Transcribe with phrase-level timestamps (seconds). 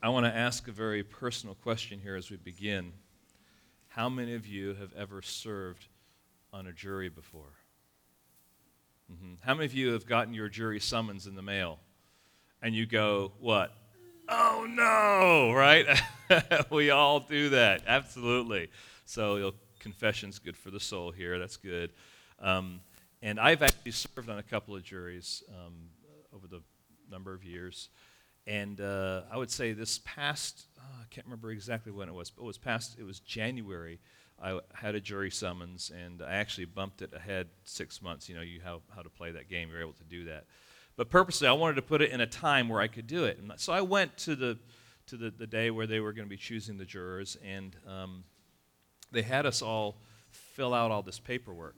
[0.00, 2.92] I want to ask a very personal question here as we begin.
[3.88, 5.88] How many of you have ever served
[6.52, 7.56] on a jury before?
[9.12, 9.34] Mm-hmm.
[9.40, 11.80] How many of you have gotten your jury summons in the mail
[12.62, 13.72] and you go, what?
[14.28, 15.86] Oh no, right?
[16.70, 18.70] we all do that, absolutely.
[19.04, 21.90] So, you know, confession's good for the soul here, that's good.
[22.38, 22.82] Um,
[23.20, 25.74] and I've actually served on a couple of juries um,
[26.32, 26.60] over the
[27.10, 27.88] number of years.
[28.48, 32.30] And uh, I would say this past, oh, I can't remember exactly when it was,
[32.30, 34.00] but it was past, it was January.
[34.42, 38.26] I had a jury summons, and I actually bumped it ahead six months.
[38.26, 40.46] You know, you how, how to play that game, you're able to do that.
[40.96, 43.38] But purposely, I wanted to put it in a time where I could do it.
[43.38, 44.58] And so I went to the,
[45.08, 48.24] to the, the day where they were going to be choosing the jurors, and um,
[49.12, 51.76] they had us all fill out all this paperwork.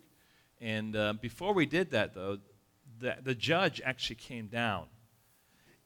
[0.61, 2.39] And uh, before we did that, though,
[3.01, 4.87] the, the judge actually came down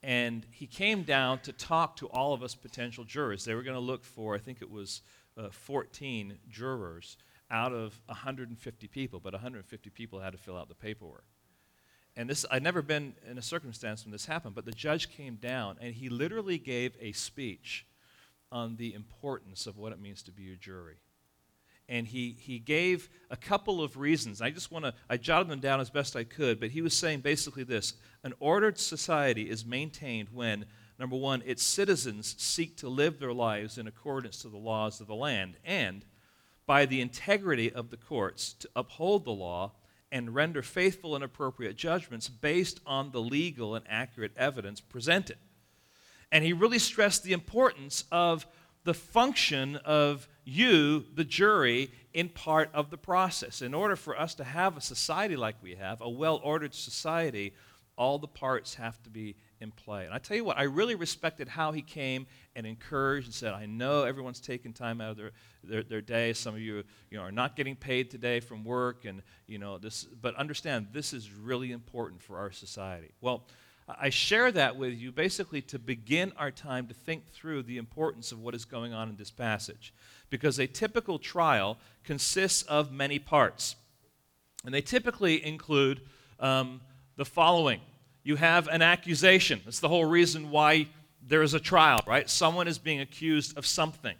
[0.05, 3.43] and he came down to talk to all of us potential jurors.
[3.43, 5.01] They were going to look for, I think it was
[5.35, 7.17] uh, 14 jurors
[7.49, 11.25] out of 150 people, but 150 people had to fill out the paperwork.
[12.15, 15.37] And this, I'd never been in a circumstance when this happened, but the judge came
[15.37, 17.87] down and he literally gave a speech
[18.51, 20.97] on the importance of what it means to be a jury
[21.87, 24.41] and he, he gave a couple of reasons.
[24.41, 26.95] I just want to, I jotted them down as best I could, but he was
[26.95, 30.65] saying basically this An ordered society is maintained when,
[30.99, 35.07] number one, its citizens seek to live their lives in accordance to the laws of
[35.07, 36.05] the land, and
[36.65, 39.71] by the integrity of the courts to uphold the law
[40.11, 45.37] and render faithful and appropriate judgments based on the legal and accurate evidence presented.
[46.31, 48.47] And he really stressed the importance of
[48.85, 53.61] the function of you, the jury, in part of the process.
[53.61, 57.53] In order for us to have a society like we have, a well ordered society,
[57.97, 60.05] all the parts have to be in play.
[60.05, 63.53] And I tell you what, I really respected how he came and encouraged and said,
[63.53, 65.31] I know everyone's taking time out of their,
[65.63, 66.33] their, their, day.
[66.33, 69.77] Some of you, you know, are not getting paid today from work, and you know,
[69.77, 73.11] this, but understand this is really important for our society.
[73.21, 73.47] Well,
[73.87, 78.31] I share that with you basically to begin our time to think through the importance
[78.31, 79.93] of what is going on in this passage.
[80.29, 83.75] Because a typical trial consists of many parts.
[84.65, 86.01] And they typically include
[86.39, 86.81] um,
[87.15, 87.79] the following
[88.23, 89.61] you have an accusation.
[89.63, 90.87] That's the whole reason why
[91.21, 92.27] there is a trial, right?
[92.27, 94.15] Someone is being accused of something.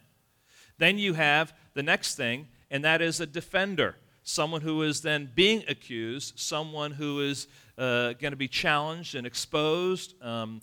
[0.78, 3.96] Then you have the next thing, and that is a defender.
[4.22, 7.48] Someone who is then being accused, someone who is
[7.78, 10.22] uh, going to be challenged and exposed.
[10.22, 10.62] Um,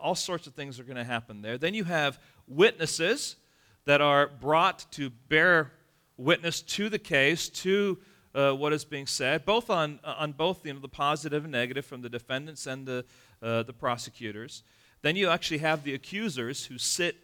[0.00, 1.58] all sorts of things are going to happen there.
[1.58, 3.36] Then you have witnesses
[3.84, 5.72] that are brought to bear
[6.16, 7.98] witness to the case, to
[8.34, 11.84] uh, what is being said, both on, on both you know, the positive and negative
[11.84, 13.04] from the defendants and the,
[13.42, 14.62] uh, the prosecutors.
[15.02, 17.16] Then you actually have the accusers who sit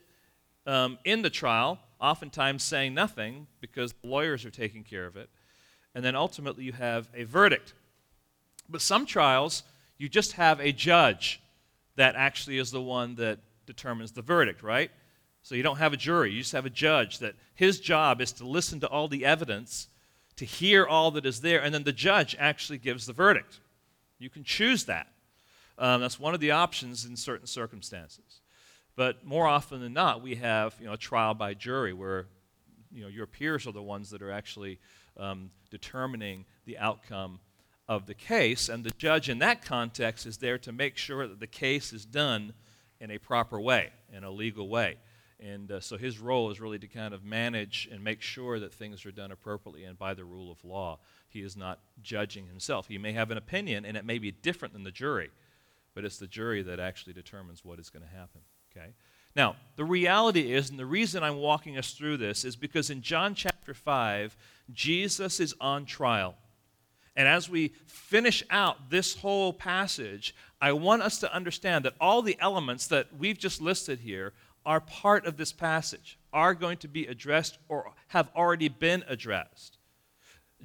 [0.66, 5.28] um, in the trial, oftentimes saying nothing because the lawyers are taking care of it.
[5.94, 7.74] And then ultimately you have a verdict.
[8.68, 9.62] But some trials,
[9.98, 11.40] you just have a judge
[11.96, 14.90] that actually is the one that determines the verdict, right?
[15.42, 18.32] So you don't have a jury, you just have a judge that his job is
[18.32, 19.88] to listen to all the evidence,
[20.36, 23.60] to hear all that is there, and then the judge actually gives the verdict.
[24.18, 25.08] You can choose that.
[25.78, 28.40] Um, that's one of the options in certain circumstances.
[28.96, 32.26] But more often than not, we have you know, a trial by jury where
[32.90, 34.78] you know, your peers are the ones that are actually
[35.18, 37.38] um, determining the outcome
[37.88, 41.40] of the case, and the judge in that context is there to make sure that
[41.40, 42.52] the case is done
[43.00, 44.96] in a proper way, in a legal way.
[45.38, 48.72] And uh, so his role is really to kind of manage and make sure that
[48.72, 50.98] things are done appropriately and by the rule of law.
[51.28, 52.88] He is not judging himself.
[52.88, 55.30] He may have an opinion, and it may be different than the jury,
[55.94, 58.40] but it's the jury that actually determines what is going to happen.
[58.74, 58.94] Okay?
[59.36, 63.02] Now, the reality is, and the reason I'm walking us through this is because in
[63.02, 64.34] John chapter 5,
[64.72, 66.34] Jesus is on trial.
[67.16, 72.22] And as we finish out this whole passage, I want us to understand that all
[72.22, 74.32] the elements that we've just listed here
[74.66, 79.78] are part of this passage, are going to be addressed or have already been addressed.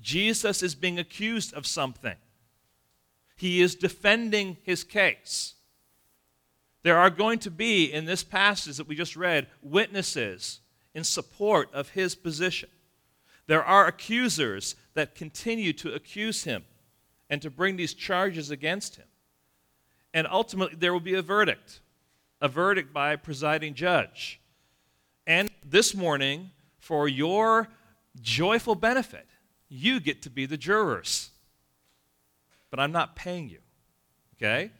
[0.02, 2.18] Jesus is being accused of something,
[3.38, 5.54] he is defending his case.
[6.84, 10.62] There are going to be, in this passage that we just read, witnesses
[10.96, 12.70] in support of his position.
[13.46, 16.64] There are accusers that continue to accuse him
[17.30, 19.06] and to bring these charges against him.
[20.14, 21.80] And ultimately, there will be a verdict,
[22.42, 24.42] a verdict by a presiding judge.
[25.26, 27.70] And this morning, for your
[28.22, 29.28] joyful benefit,
[29.70, 31.30] you get to be the jurors.
[32.70, 33.60] But I'm not paying you,
[34.36, 34.72] okay?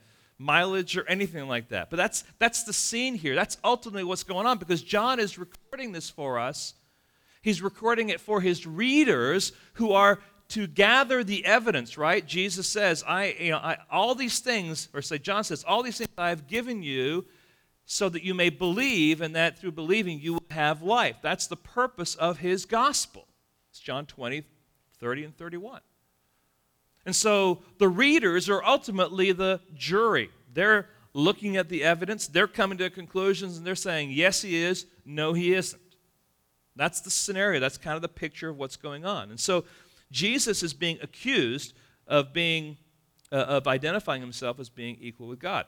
[0.42, 1.88] mileage or anything like that.
[1.88, 3.34] But that's, that's the scene here.
[3.34, 6.74] That's ultimately what's going on because John is recording this for us.
[7.42, 12.26] He's recording it for his readers who are to gather the evidence, right?
[12.26, 15.98] Jesus says, I, you know, I, all these things, or say, John says, all these
[15.98, 17.24] things I have given you
[17.84, 21.16] so that you may believe, and that through believing you will have life.
[21.22, 23.26] That's the purpose of his gospel.
[23.70, 24.44] It's John 20,
[25.00, 25.80] 30, and 31.
[27.04, 30.30] And so the readers are ultimately the jury.
[30.52, 34.86] They're looking at the evidence, they're coming to conclusions, and they're saying, yes, he is,
[35.04, 35.80] no, he isn't.
[36.76, 37.60] That's the scenario.
[37.60, 39.30] That's kind of the picture of what's going on.
[39.30, 39.64] And so
[40.10, 41.74] Jesus is being accused
[42.06, 42.76] of being
[43.30, 45.64] uh, of identifying himself as being equal with God.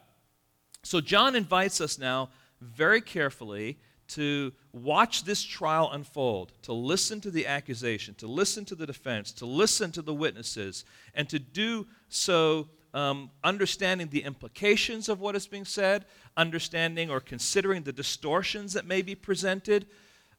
[0.83, 2.29] So John invites us now
[2.61, 3.79] very carefully
[4.09, 9.31] to watch this trial unfold, to listen to the accusation, to listen to the defense,
[9.33, 10.85] to listen to the witnesses,
[11.15, 16.05] and to do so um, understanding the implications of what is being said,
[16.37, 19.87] understanding or considering the distortions that may be presented,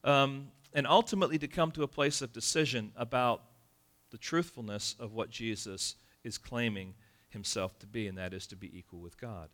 [0.03, 0.47] um,
[0.77, 3.41] and ultimately to come to a place of decision about
[4.11, 6.93] the truthfulness of what Jesus is claiming
[7.29, 9.49] himself to be, and that is to be equal with God.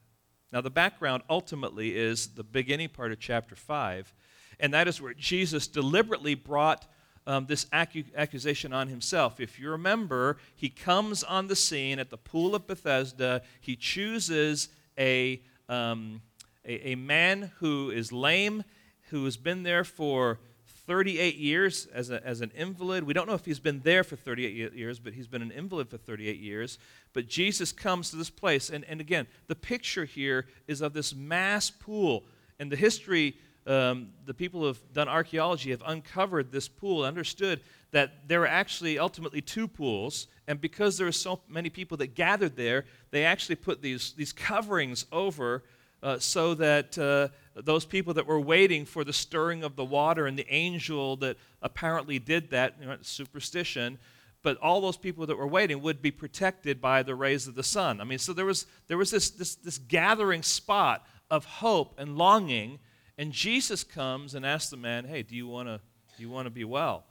[0.52, 4.14] Now, the background ultimately is the beginning part of chapter 5,
[4.60, 6.92] and that is where Jesus deliberately brought
[7.26, 9.40] um, this accu- accusation on himself.
[9.40, 13.44] If you remember, he comes on the scene at the pool of Bethesda.
[13.62, 14.68] He chooses
[15.00, 16.22] a, um,
[16.66, 18.66] a, a man who is lame,
[19.10, 20.40] who has been there for
[20.85, 23.06] 38 years as, a, as an invalid.
[23.06, 25.89] We don't know if he's been there for 38 years, but he's been an invalid
[25.89, 26.77] for 38 years.
[27.13, 28.69] But Jesus comes to this place.
[28.69, 32.24] And, and again, the picture here is of this mass pool.
[32.59, 33.35] And the history,
[33.65, 38.47] um, the people who have done archaeology have uncovered this pool, understood that there are
[38.47, 40.27] actually ultimately two pools.
[40.47, 44.33] And because there are so many people that gathered there, they actually put these, these
[44.33, 45.63] coverings over
[46.01, 50.26] uh, so that uh, those people that were waiting for the stirring of the water
[50.26, 54.00] and the angel that apparently did that, you know, superstition,
[54.42, 57.64] but all those people that were waiting would be protected by the rays of the
[57.64, 58.02] sun.
[58.02, 62.18] I mean, so there was, there was this, this, this gathering spot of hope and
[62.18, 62.80] longing,
[63.18, 65.80] and Jesus comes and asks the man, Hey, do you want to
[66.18, 67.06] do you want to be well?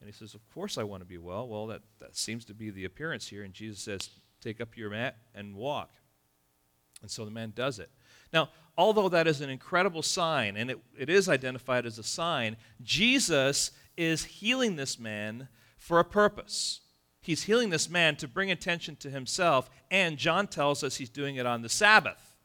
[0.00, 1.46] And he says, Of course I want to be well.
[1.46, 3.42] Well, that, that seems to be the appearance here.
[3.42, 4.10] And Jesus says,
[4.40, 5.90] Take up your mat and walk.
[7.02, 7.90] And so the man does it.
[8.32, 12.56] Now, although that is an incredible sign, and it, it is identified as a sign,
[12.82, 16.80] Jesus is healing this man for a purpose.
[17.20, 21.36] He's healing this man to bring attention to himself, and John tells us he's doing
[21.36, 22.36] it on the Sabbath.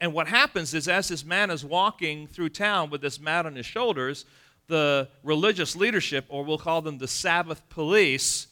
[0.00, 3.54] And what happens is, as this man is walking through town with this mat on
[3.54, 4.24] his shoulders,
[4.66, 8.48] the religious leadership, or we'll call them the Sabbath police,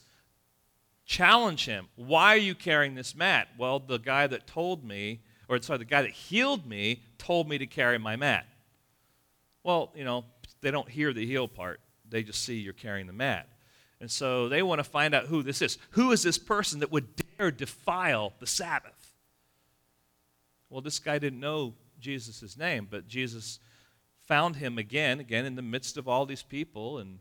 [1.05, 1.89] challenge him.
[1.97, 3.49] Why are you carrying this mat?
[3.59, 7.59] Well, the guy that told me or sorry, the guy that healed me told me
[7.59, 8.47] to carry my mat.
[9.65, 10.25] Well, you know,
[10.61, 11.81] they don't hear the heal part.
[12.09, 13.49] They just see you're carrying the mat.
[14.01, 15.77] And so they want to find out who this is.
[15.91, 19.13] Who is this person that would dare defile the Sabbath?
[20.71, 23.59] Well, this guy didn't know Jesus' name, but Jesus
[24.23, 27.19] found him again, again in the midst of all these people, and,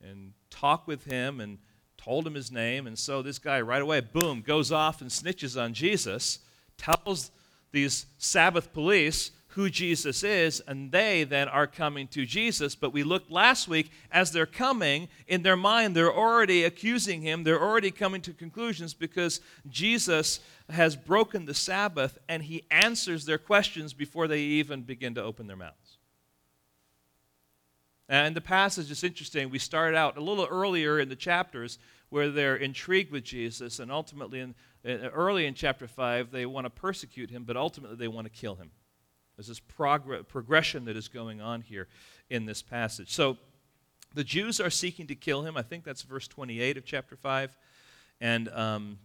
[0.00, 1.58] and talked with him and
[1.98, 2.86] told him his name.
[2.86, 6.38] And so this guy right away, boom, goes off and snitches on Jesus,
[6.78, 7.32] tells
[7.74, 12.74] these Sabbath police who Jesus is, and they then are coming to Jesus.
[12.74, 17.44] But we looked last week, as they're coming, in their mind, they're already accusing him.
[17.44, 20.40] They're already coming to conclusions because Jesus
[20.70, 25.46] has broken the Sabbath and he answers their questions before they even begin to open
[25.46, 25.98] their mouths.
[28.08, 29.50] And the passage is interesting.
[29.50, 31.78] We started out a little earlier in the chapters
[32.10, 34.54] where they're intrigued with Jesus, and ultimately, in,
[34.84, 38.56] early in chapter 5, they want to persecute him, but ultimately they want to kill
[38.56, 38.70] him.
[39.36, 41.88] There's this prog- progression that is going on here
[42.30, 43.12] in this passage.
[43.12, 43.38] So
[44.14, 45.56] the Jews are seeking to kill him.
[45.56, 47.56] I think that's verse 28 of chapter 5.
[48.20, 48.98] And, um,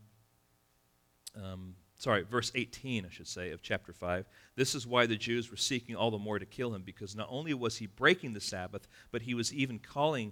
[1.35, 4.25] um, sorry, verse 18, I should say, of chapter 5.
[4.55, 7.27] This is why the Jews were seeking all the more to kill him, because not
[7.31, 10.31] only was he breaking the Sabbath, but he was even calling.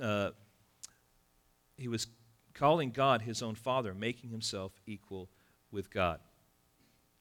[0.00, 0.30] Uh,
[1.78, 2.06] he was
[2.60, 5.30] calling God his own father, making himself equal
[5.72, 6.20] with God.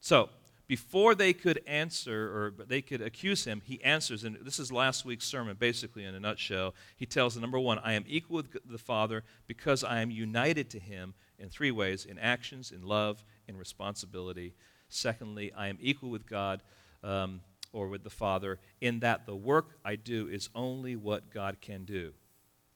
[0.02, 0.30] So,
[0.68, 5.04] before they could answer or they could accuse him, he answers, and this is last
[5.04, 6.76] week's sermon, basically in a nutshell.
[6.96, 10.70] He tells them, number one, I am equal with the Father because I am united
[10.72, 14.54] to him in three ways in actions, in love, in responsibility.
[14.90, 16.62] Secondly, I am equal with God
[17.02, 17.42] um,
[17.74, 21.86] or with the Father in that the work I do is only what God can
[21.86, 22.14] do.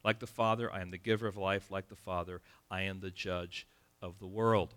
[0.03, 1.71] Like the Father, I am the giver of life.
[1.71, 3.67] Like the Father, I am the judge
[4.01, 4.73] of the world.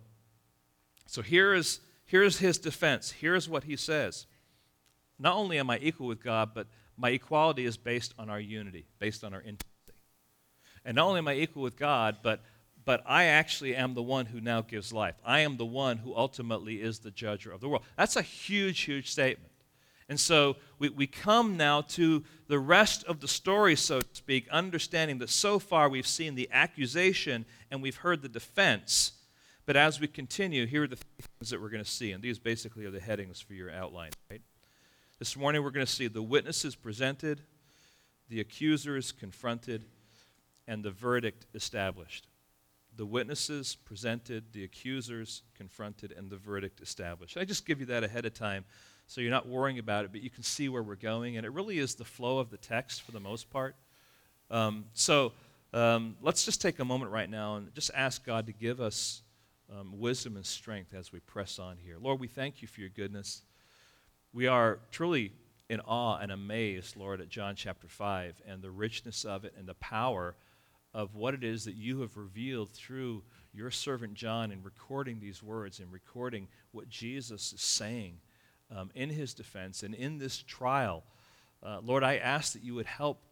[1.07, 3.11] So here is, here's his defense.
[3.11, 4.27] Here's what he says.
[5.19, 6.67] Not only am I equal with God, but
[6.97, 9.65] my equality is based on our unity, based on our intimacy.
[10.85, 12.41] And not only am I equal with God, but
[12.87, 15.17] but I actually am the one who now gives life.
[15.25, 17.83] I am the one who ultimately is the judger of the world.
[17.97, 19.51] That's a huge, huge statement.
[20.09, 24.49] And so we, we come now to the rest of the story, so to speak,
[24.51, 29.13] understanding that so far we've seen the accusation and we've heard the defense.
[29.65, 32.13] But as we continue, here are the things that we're going to see.
[32.13, 34.43] And these basically are the headings for your outline, right?
[35.19, 37.41] This morning we're going to see the witnesses presented,
[38.29, 39.85] the accusers confronted,
[40.69, 42.29] and the verdict established
[42.97, 47.37] the witnesses presented, the accusers confronted, and the verdict established.
[47.37, 48.65] I just give you that ahead of time
[49.07, 51.37] so you're not worrying about it, but you can see where we're going.
[51.37, 53.77] And it really is the flow of the text for the most part.
[54.51, 55.33] Um, so
[55.73, 59.23] um, let's just take a moment right now and just ask God to give us
[59.73, 61.97] um, wisdom and strength as we press on here.
[62.01, 63.43] Lord, we thank you for your goodness.
[64.33, 65.33] We are truly
[65.69, 69.69] in awe and amazed, Lord, at John chapter 5 and the richness of it and
[69.69, 70.37] the power
[70.95, 73.23] of what it is that you have revealed through
[73.53, 78.19] your servant John in recording these words and recording what Jesus is saying
[78.75, 81.05] um, in his defense and in this trial.
[81.63, 83.23] Uh, Lord, I ask that you would help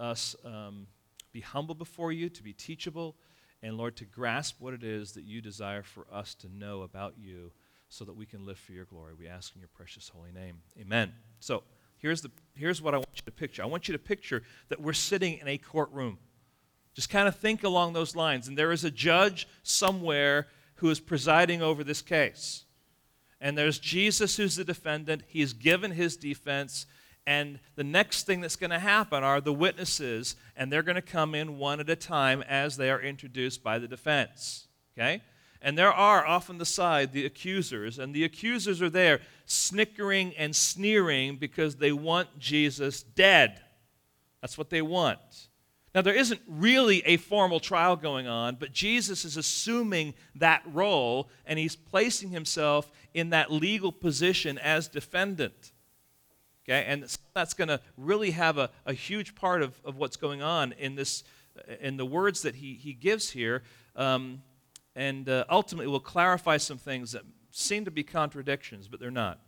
[0.00, 0.86] us um,
[1.32, 3.16] be humble before you, to be teachable,
[3.62, 7.14] and Lord, to grasp what it is that you desire for us to know about
[7.18, 7.50] you
[7.88, 9.14] so that we can live for your glory.
[9.18, 10.58] We ask in your precious holy name.
[10.80, 11.12] Amen.
[11.40, 11.62] So
[11.96, 14.80] here's, the, here's what I want you to picture I want you to picture that
[14.80, 16.18] we're sitting in a courtroom.
[16.94, 18.48] Just kind of think along those lines.
[18.48, 22.64] And there is a judge somewhere who is presiding over this case.
[23.40, 25.22] And there's Jesus who's the defendant.
[25.28, 26.86] He's given his defense.
[27.26, 31.02] And the next thing that's going to happen are the witnesses, and they're going to
[31.02, 34.66] come in one at a time as they are introduced by the defense.
[34.96, 35.22] Okay?
[35.60, 40.34] And there are off on the side the accusers, and the accusers are there snickering
[40.36, 43.60] and sneering because they want Jesus dead.
[44.40, 45.47] That's what they want.
[45.94, 51.30] Now, there isn't really a formal trial going on, but Jesus is assuming that role
[51.46, 55.72] and he's placing himself in that legal position as defendant.
[56.68, 60.42] Okay, and that's going to really have a, a huge part of, of what's going
[60.42, 61.24] on in this,
[61.80, 63.62] in the words that he, he gives here,
[63.96, 64.42] um,
[64.94, 69.40] and uh, ultimately will clarify some things that seem to be contradictions, but they're not.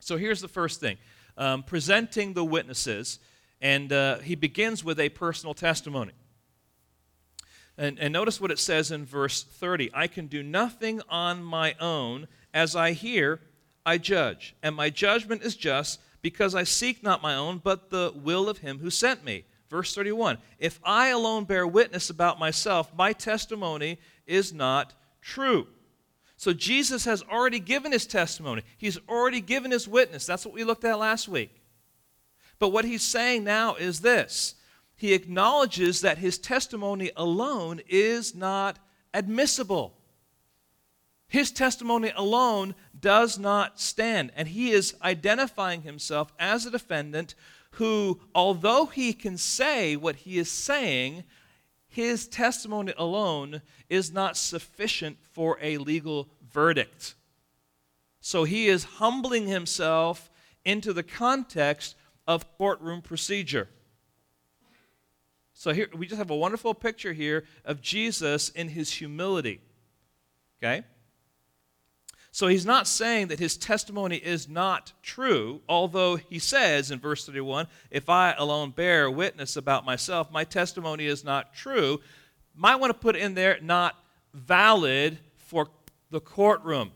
[0.00, 0.98] So here's the first thing
[1.38, 3.18] um, presenting the witnesses.
[3.62, 6.12] And uh, he begins with a personal testimony.
[7.78, 11.74] And, and notice what it says in verse 30 I can do nothing on my
[11.80, 12.28] own.
[12.52, 13.40] As I hear,
[13.86, 14.54] I judge.
[14.62, 18.58] And my judgment is just because I seek not my own, but the will of
[18.58, 19.44] him who sent me.
[19.70, 24.92] Verse 31 If I alone bear witness about myself, my testimony is not
[25.22, 25.68] true.
[26.36, 30.26] So Jesus has already given his testimony, he's already given his witness.
[30.26, 31.61] That's what we looked at last week.
[32.62, 34.54] But what he's saying now is this
[34.94, 38.78] he acknowledges that his testimony alone is not
[39.12, 39.98] admissible.
[41.26, 44.30] His testimony alone does not stand.
[44.36, 47.34] And he is identifying himself as a defendant
[47.72, 51.24] who, although he can say what he is saying,
[51.88, 57.16] his testimony alone is not sufficient for a legal verdict.
[58.20, 60.30] So he is humbling himself
[60.64, 63.68] into the context of courtroom procedure.
[65.54, 69.60] So here we just have a wonderful picture here of Jesus in his humility.
[70.58, 70.84] Okay?
[72.34, 77.26] So he's not saying that his testimony is not true, although he says in verse
[77.26, 82.00] 31 if I alone bear witness about myself, my testimony is not true.
[82.54, 83.96] Might want to put in there not
[84.32, 85.68] valid for
[86.10, 86.92] the courtroom.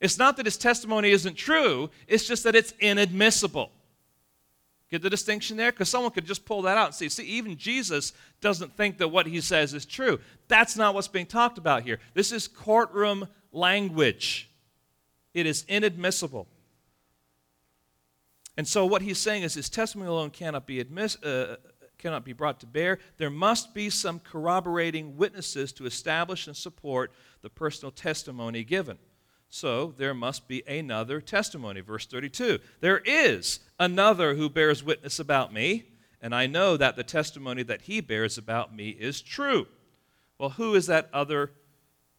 [0.00, 3.72] It's not that his testimony isn't true, it's just that it's inadmissible.
[4.90, 5.72] Get the distinction there?
[5.72, 9.08] Because someone could just pull that out and say, see, even Jesus doesn't think that
[9.08, 10.20] what he says is true.
[10.48, 11.98] That's not what's being talked about here.
[12.12, 14.50] This is courtroom language,
[15.32, 16.48] it is inadmissible.
[18.56, 21.56] And so what he's saying is his testimony alone cannot be admiss- uh,
[21.98, 22.98] cannot be brought to bear.
[23.16, 27.12] There must be some corroborating witnesses to establish and support
[27.42, 28.98] the personal testimony given.
[29.54, 31.80] So there must be another testimony.
[31.80, 35.84] Verse 32 There is another who bears witness about me,
[36.20, 39.68] and I know that the testimony that he bears about me is true.
[40.40, 41.52] Well, who is that other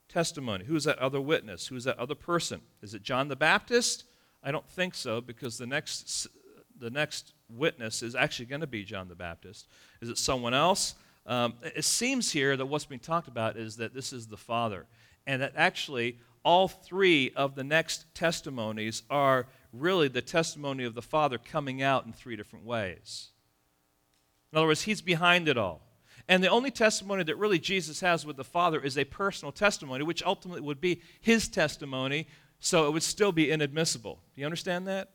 [0.07, 0.63] testimony?
[0.63, 1.67] Who is that other witness?
[1.67, 2.61] Who is that other person?
[2.81, 4.05] Is it John the Baptist?
[4.41, 6.27] I don't think so because the next,
[6.79, 9.67] the next witness is actually going to be John the Baptist.
[9.99, 10.95] Is it someone else?
[11.25, 14.85] Um, it seems here that what's being talked about is that this is the Father,
[15.27, 21.01] and that actually all three of the next testimonies are really the testimony of the
[21.01, 23.31] Father coming out in three different ways.
[24.53, 25.81] In other words, He's behind it all.
[26.29, 30.03] And the only testimony that really Jesus has with the Father is a personal testimony,
[30.03, 32.27] which ultimately would be His testimony,
[32.59, 34.19] so it would still be inadmissible.
[34.33, 35.09] Do you understand that?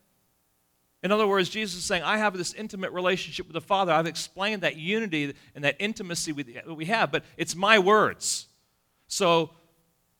[1.02, 3.92] In other words, Jesus is saying, I have this intimate relationship with the Father.
[3.92, 8.48] I've explained that unity and that intimacy that we have, but it's my words.
[9.06, 9.50] So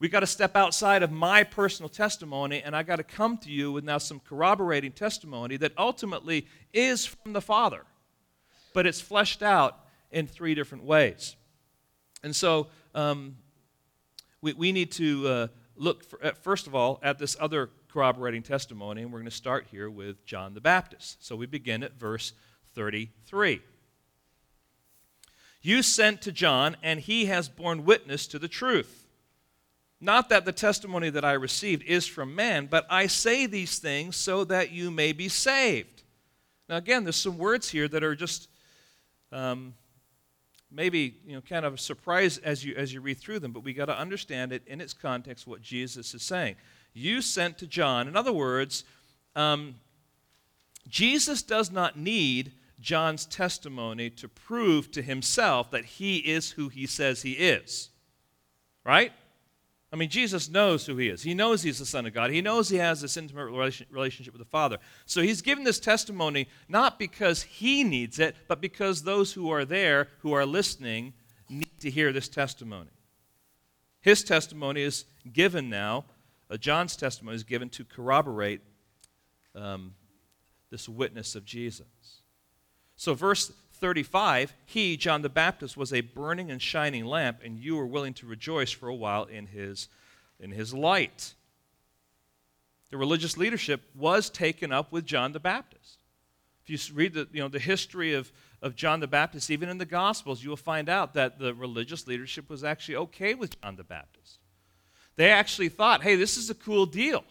[0.00, 3.50] we've got to step outside of my personal testimony, and I've got to come to
[3.50, 7.84] you with now some corroborating testimony that ultimately is from the Father,
[8.74, 9.78] but it's fleshed out
[10.10, 11.36] in three different ways.
[12.24, 13.36] And so um,
[14.40, 18.42] we, we need to uh, look, for, at, first of all, at this other corroborating
[18.42, 21.24] testimony, and we're going to start here with John the Baptist.
[21.24, 22.32] So we begin at verse
[22.74, 23.60] 33.
[25.62, 29.08] You sent to John, and he has borne witness to the truth.
[30.00, 34.16] Not that the testimony that I received is from man, but I say these things
[34.16, 36.04] so that you may be saved.
[36.68, 38.48] Now, again, there's some words here that are just
[39.30, 39.74] um,
[40.70, 43.62] maybe you know kind of a surprise as you as you read through them, but
[43.62, 46.56] we got to understand it in its context what Jesus is saying
[46.92, 48.08] you sent to John.
[48.08, 48.84] In other words,
[49.36, 49.76] um,
[50.88, 56.86] Jesus does not need John's testimony to prove to himself that he is who he
[56.86, 57.90] says he is.
[58.84, 59.12] Right?
[59.92, 61.22] I mean, Jesus knows who he is.
[61.22, 62.30] He knows he's the Son of God.
[62.30, 64.78] He knows he has this intimate relationship with the Father.
[65.04, 69.64] So he's given this testimony not because he needs it, but because those who are
[69.64, 71.14] there, who are listening,
[71.48, 72.90] need to hear this testimony.
[74.00, 76.04] His testimony is given now
[76.50, 78.60] uh, John's testimony is given to corroborate
[79.54, 79.94] um,
[80.70, 81.86] this witness of Jesus.
[82.96, 87.76] So, verse 35 He, John the Baptist, was a burning and shining lamp, and you
[87.76, 89.88] were willing to rejoice for a while in his,
[90.38, 91.34] in his light.
[92.90, 95.98] The religious leadership was taken up with John the Baptist.
[96.64, 99.78] If you read the, you know, the history of, of John the Baptist, even in
[99.78, 103.76] the Gospels, you will find out that the religious leadership was actually okay with John
[103.76, 104.38] the Baptist.
[105.16, 107.24] They actually thought, hey, this is a cool deal.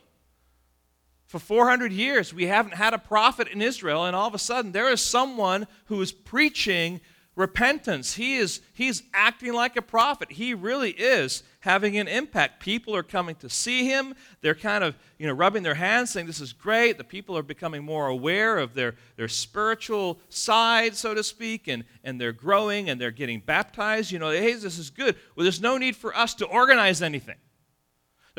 [1.30, 4.72] For 400 years, we haven't had a prophet in Israel, and all of a sudden,
[4.72, 7.02] there is someone who is preaching
[7.36, 8.16] repentance.
[8.16, 10.32] He is he's acting like a prophet.
[10.32, 12.60] He really is having an impact.
[12.60, 14.16] People are coming to see him.
[14.42, 16.98] They're kind of, you know, rubbing their hands saying this is great.
[16.98, 21.84] The people are becoming more aware of their, their spiritual side, so to speak, and,
[22.04, 24.12] and they're growing and they're getting baptized.
[24.12, 25.16] You know, hey, this is good.
[25.36, 27.38] Well, there's no need for us to organize anything.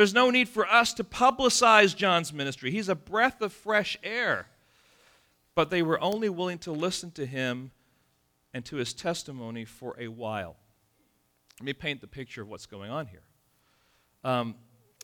[0.00, 2.70] There's no need for us to publicize John's ministry.
[2.70, 4.46] He's a breath of fresh air.
[5.54, 7.70] But they were only willing to listen to him
[8.54, 10.56] and to his testimony for a while.
[11.58, 13.20] Let me paint the picture of what's going on here.
[14.24, 14.54] Um,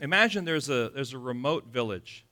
[0.01, 2.25] imagine there's a, there's a remote village,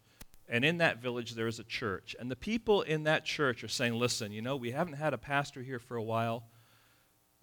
[0.49, 2.17] and in that village there is a church.
[2.19, 5.19] And the people in that church are saying, Listen, you know, we haven't had a
[5.19, 6.45] pastor here for a while.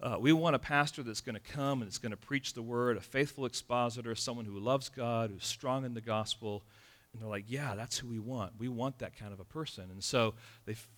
[0.02, 2.62] Uh, we want a pastor that's going to come and it's going to preach the
[2.62, 6.64] word, a faithful expositor, someone who loves God, who's strong in the gospel.
[7.12, 8.52] And they're like, yeah, that's who we want.
[8.58, 9.84] We want that kind of a person.
[9.92, 10.34] And so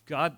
[0.07, 0.37] God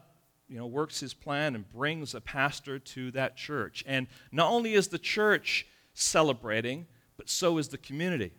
[0.49, 3.83] you know, works his plan and brings a pastor to that church.
[3.87, 8.31] And not only is the church celebrating, but so is the community.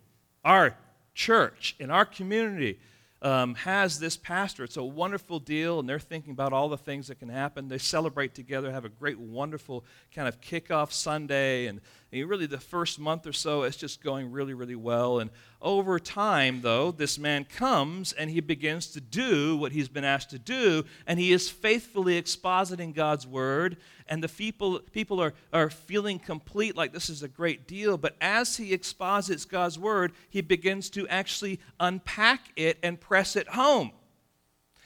[0.44, 0.76] Our
[1.14, 2.80] church in our community
[3.22, 4.64] um, has this pastor.
[4.64, 7.68] It's a wonderful deal, and they're thinking about all the things that can happen.
[7.68, 12.58] They celebrate together, have a great, wonderful kind of kickoff Sunday, and, and really the
[12.58, 15.18] first month or so, it's just going really, really well.
[15.18, 20.04] And over time, though, this man comes and he begins to do what he's been
[20.04, 23.76] asked to do, and he is faithfully expositing God's word.
[24.08, 27.98] And the people, people are, are feeling complete, like this is a great deal.
[27.98, 33.48] But as he exposits God's word, he begins to actually unpack it and press it
[33.48, 33.92] home.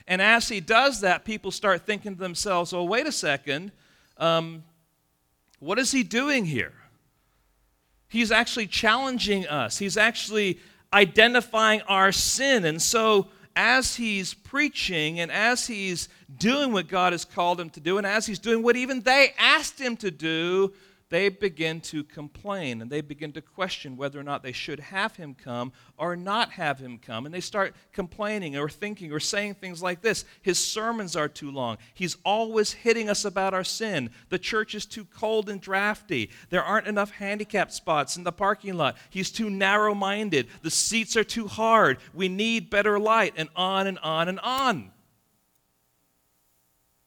[0.09, 3.71] And as he does that, people start thinking to themselves, oh, wait a second,
[4.17, 4.65] um,
[5.61, 6.73] what is he doing here?
[8.13, 9.79] He's actually challenging us.
[9.79, 10.61] He's actually
[10.93, 12.67] identifying our sin.
[12.67, 17.81] And so, as he's preaching and as he's doing what God has called him to
[17.81, 20.75] do, and as he's doing what even they asked him to do,
[21.13, 25.15] they begin to complain and they begin to question whether or not they should have
[25.17, 27.27] him come or not have him come.
[27.27, 31.51] And they start complaining or thinking or saying things like this His sermons are too
[31.51, 31.77] long.
[31.93, 34.09] He's always hitting us about our sin.
[34.31, 36.31] The church is too cold and drafty.
[36.49, 38.97] There aren't enough handicap spots in the parking lot.
[39.11, 40.47] He's too narrow minded.
[40.63, 41.99] The seats are too hard.
[42.15, 44.93] We need better light, and on and on and on.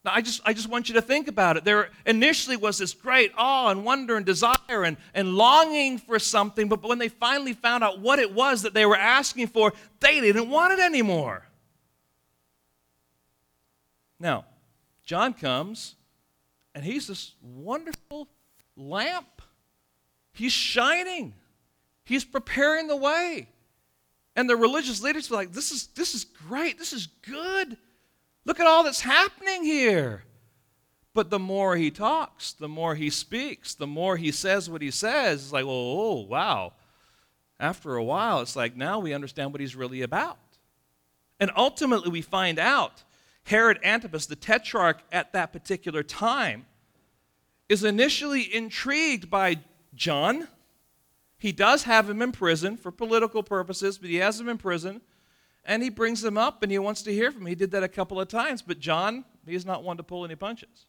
[0.06, 1.66] Now, I just, I just want you to think about it.
[1.66, 6.70] There initially was this great awe and wonder and desire and, and longing for something,
[6.70, 10.22] but when they finally found out what it was that they were asking for, they
[10.22, 11.48] didn't want it anymore.
[14.20, 14.46] Now,
[15.06, 15.96] John comes,
[16.76, 18.28] and he's this wonderful
[18.78, 19.42] lamp.
[20.34, 21.34] He's shining,
[22.04, 23.50] he's preparing the way.
[24.36, 27.78] And the religious leaders were like, this is, this is great, this is good.
[28.46, 30.24] Look at all that's happening here.
[31.14, 34.92] But the more he talks, the more he speaks, the more he says what he
[34.92, 36.74] says, it's like, oh, oh, wow.
[37.60, 40.38] After a while, it's like now we understand what he's really about.
[41.40, 43.04] And ultimately, we find out
[43.44, 46.66] Herod Antipas, the tetrarch at that particular time,
[47.70, 49.60] is initially intrigued by
[49.94, 50.50] John.
[51.38, 55.02] He does have him in prison for political purposes, but he has him in prison
[55.66, 57.48] and he brings them up and he wants to hear from him.
[57.48, 60.36] He did that a couple of times, but John, he's not one to pull any
[60.36, 60.86] punches.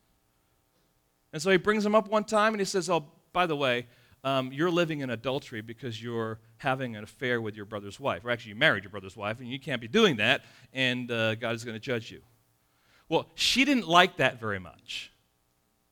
[1.32, 3.86] And so he brings them up one time and he says, Oh, by the way,
[4.24, 8.24] um, you're living in adultery because you're having an affair with your brother's wife.
[8.24, 11.36] Or actually, you married your brother's wife, and you can't be doing that, and uh,
[11.36, 12.22] God is going to judge you.
[13.08, 15.12] Well, she didn't like that very much.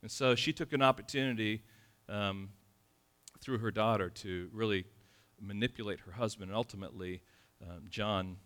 [0.02, 1.62] And so she took an opportunity
[2.08, 2.48] um,
[3.40, 4.84] through her daughter to really
[5.40, 6.50] manipulate her husband.
[6.50, 7.20] And ultimately,
[7.62, 8.36] um, John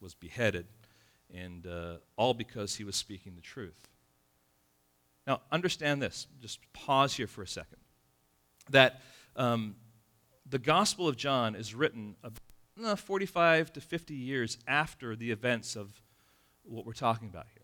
[0.00, 0.66] was beheaded,
[1.34, 3.88] and uh, all because he was speaking the truth.
[5.26, 6.26] Now, understand this.
[6.40, 7.78] Just pause here for a second.
[8.70, 9.00] That
[9.34, 9.76] um,
[10.48, 16.00] the Gospel of John is written uh, 45 to 50 years after the events of
[16.62, 17.62] what we're talking about here.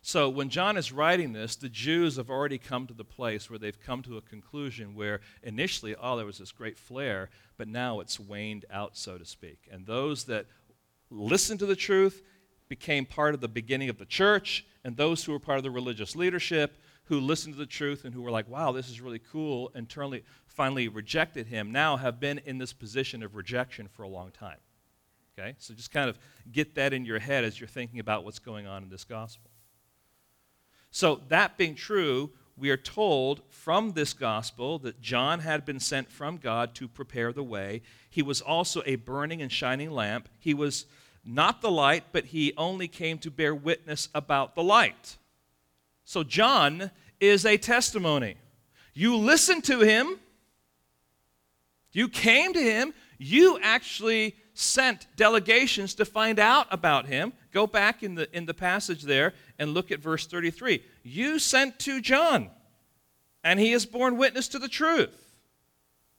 [0.00, 3.58] So, when John is writing this, the Jews have already come to the place where
[3.58, 8.00] they've come to a conclusion where initially, oh, there was this great flare, but now
[8.00, 9.68] it's waned out, so to speak.
[9.70, 10.46] And those that
[11.10, 12.22] listened to the truth,
[12.68, 15.70] became part of the beginning of the church, and those who were part of the
[15.70, 19.18] religious leadership who listened to the truth and who were like, wow, this is really
[19.18, 24.02] cool, and turnly, finally rejected him, now have been in this position of rejection for
[24.02, 24.58] a long time.
[25.38, 25.54] Okay?
[25.58, 26.18] So just kind of
[26.52, 29.50] get that in your head as you're thinking about what's going on in this gospel.
[30.90, 36.10] So, that being true, we are told from this gospel that John had been sent
[36.10, 37.82] from God to prepare the way.
[38.10, 40.28] He was also a burning and shining lamp.
[40.38, 40.86] He was
[41.24, 45.16] not the light, but he only came to bear witness about the light.
[46.04, 46.90] So, John
[47.20, 48.36] is a testimony.
[48.94, 50.18] You listened to him,
[51.92, 57.32] you came to him, you actually sent delegations to find out about him.
[57.52, 60.82] Go back in the, in the passage there and look at verse 33.
[61.08, 62.50] You sent to John,
[63.42, 65.10] and he has borne witness to the truth.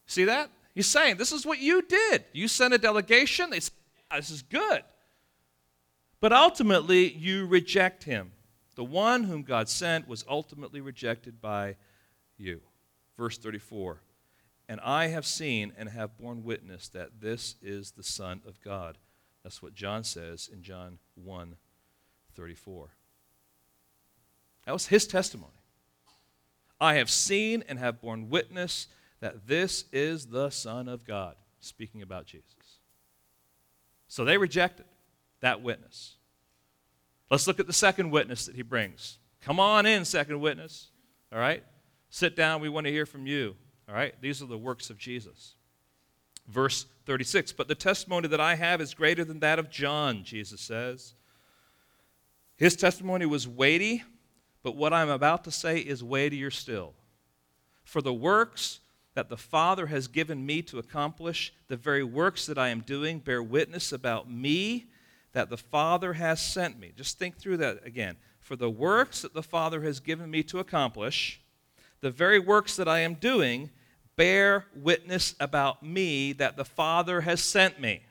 [0.07, 0.49] See that?
[0.73, 2.25] He's saying, This is what you did.
[2.33, 3.51] You sent a delegation.
[3.51, 3.73] They said,
[4.11, 4.83] yeah, This is good.
[6.19, 8.31] But ultimately, you reject him.
[8.75, 11.75] The one whom God sent was ultimately rejected by
[12.37, 12.61] you.
[13.15, 14.01] Verse 34
[14.67, 18.97] And I have seen and have borne witness that this is the Son of God.
[19.43, 21.55] That's what John says in John 1
[22.35, 22.89] 34.
[24.69, 25.63] That was his testimony.
[26.79, 28.85] I have seen and have borne witness
[29.19, 32.77] that this is the Son of God, speaking about Jesus.
[34.07, 34.85] So they rejected
[35.39, 36.17] that witness.
[37.31, 39.17] Let's look at the second witness that he brings.
[39.41, 40.89] Come on in, second witness.
[41.33, 41.63] All right?
[42.11, 42.61] Sit down.
[42.61, 43.55] We want to hear from you.
[43.87, 44.13] All right?
[44.21, 45.55] These are the works of Jesus.
[46.47, 50.61] Verse 36 But the testimony that I have is greater than that of John, Jesus
[50.61, 51.15] says.
[52.55, 54.03] His testimony was weighty
[54.63, 56.93] but what I'm about to say is weightier still.
[57.83, 58.79] For the works
[59.15, 63.19] that the Father has given me to accomplish, the very works that I am doing,
[63.19, 64.85] bear witness about me
[65.33, 66.91] that the Father has sent me.
[66.95, 68.17] Just think through that again.
[68.39, 71.41] For the works that the Father has given me to accomplish,
[72.01, 73.69] the very works that I am doing,
[74.15, 78.01] bear witness about me that the Father has sent me.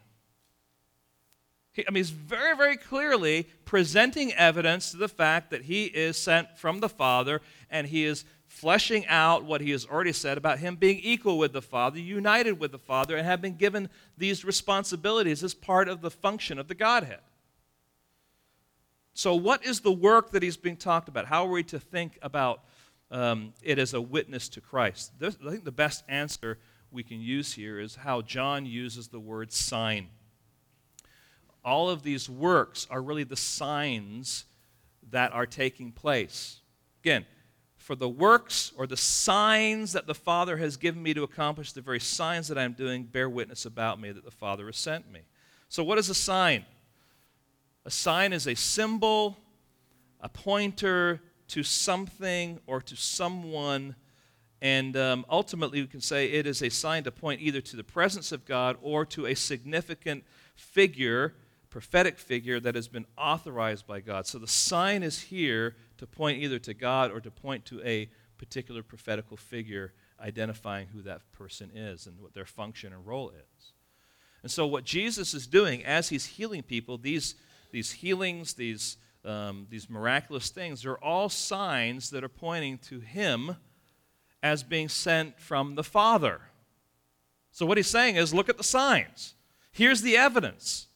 [1.86, 6.56] I mean, he's very, very clearly presenting evidence to the fact that he is sent
[6.56, 10.74] from the Father and he is fleshing out what he has already said about him
[10.74, 15.44] being equal with the Father, united with the Father, and have been given these responsibilities
[15.44, 17.20] as part of the function of the Godhead.
[19.12, 21.26] So, what is the work that he's being talked about?
[21.26, 22.62] How are we to think about
[23.10, 25.12] um, it as a witness to Christ?
[25.18, 26.58] This, I think the best answer
[26.90, 30.08] we can use here is how John uses the word sign
[31.64, 34.44] all of these works are really the signs
[35.10, 36.60] that are taking place.
[37.02, 37.26] Again,
[37.76, 41.80] for the works or the signs that the Father has given me to accomplish, the
[41.80, 45.20] very signs that I'm doing bear witness about me that the Father has sent me.
[45.68, 46.64] So, what is a sign?
[47.84, 49.38] A sign is a symbol
[50.20, 53.94] a pointer to something or to someone.
[54.60, 57.84] And um, ultimately, we can say it is a sign to point either to the
[57.84, 60.24] presence of God or to a significant
[60.56, 61.34] figure,
[61.70, 64.26] prophetic figure that has been authorized by God.
[64.26, 68.10] So the sign is here to point either to God or to point to a
[68.38, 73.72] particular prophetical figure identifying who that person is and what their function and role is.
[74.42, 77.34] And so, what Jesus is doing as he's healing people, these,
[77.72, 83.56] these healings, these, um, these miraculous things, are all signs that are pointing to him
[84.42, 86.40] as being sent from the Father.
[87.50, 89.34] So, what he's saying is look at the signs.
[89.72, 90.87] Here's the evidence.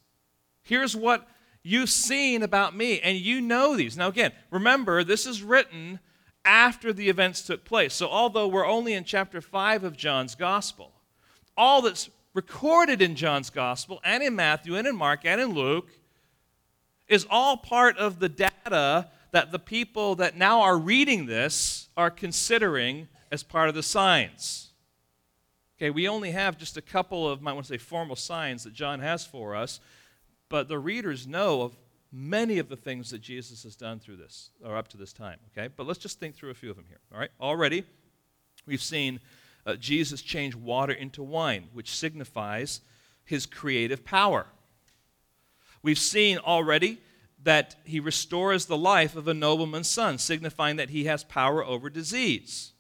[0.63, 1.29] Here's what
[1.63, 3.97] you've seen about me, and you know these.
[3.97, 6.01] Now, again, remember, this is written
[6.45, 7.95] after the events took place.
[7.95, 10.93] So, although we're only in chapter 5 of John's gospel,
[11.57, 15.91] all that's recorded in John's gospel and in Matthew and in Mark and in Luke
[17.09, 22.11] is all part of the data that the people that now are reading this are
[22.11, 24.71] considering as part of the signs.
[25.77, 28.73] Okay, we only have just a couple of, I want to say, formal signs that
[28.73, 29.81] John has for us,
[30.53, 31.75] but the readers know of
[32.13, 35.39] many of the things that Jesus has done through this, or up to this time.
[35.51, 37.01] Okay, but let's just think through a few of them here.
[37.11, 37.85] All right, already
[38.67, 39.19] we've seen
[39.65, 42.83] uh, Jesus change water into wine, which signifies
[43.25, 44.45] his creative power.
[45.83, 46.99] We've seen already
[47.45, 51.89] that he restores the life of a nobleman's son, signifying that he has power over
[51.89, 52.73] disease.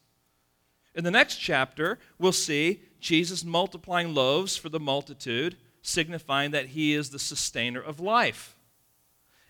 [0.94, 6.94] In the next chapter, we'll see Jesus multiplying loaves for the multitude, signifying that he
[6.94, 8.56] is the sustainer of life.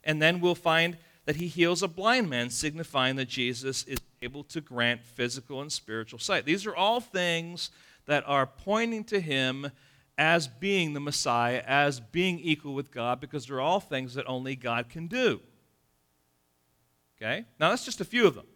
[0.03, 4.43] And then we'll find that he heals a blind man, signifying that Jesus is able
[4.45, 6.45] to grant physical and spiritual sight.
[6.45, 7.71] These are all things
[8.07, 9.71] that are pointing to him
[10.19, 14.57] as being the Messiah, as being equal with God, because they're all things that only
[14.57, 15.41] God can do.
[17.17, 17.45] Okay?
[17.61, 18.47] Now, that's just a few of them.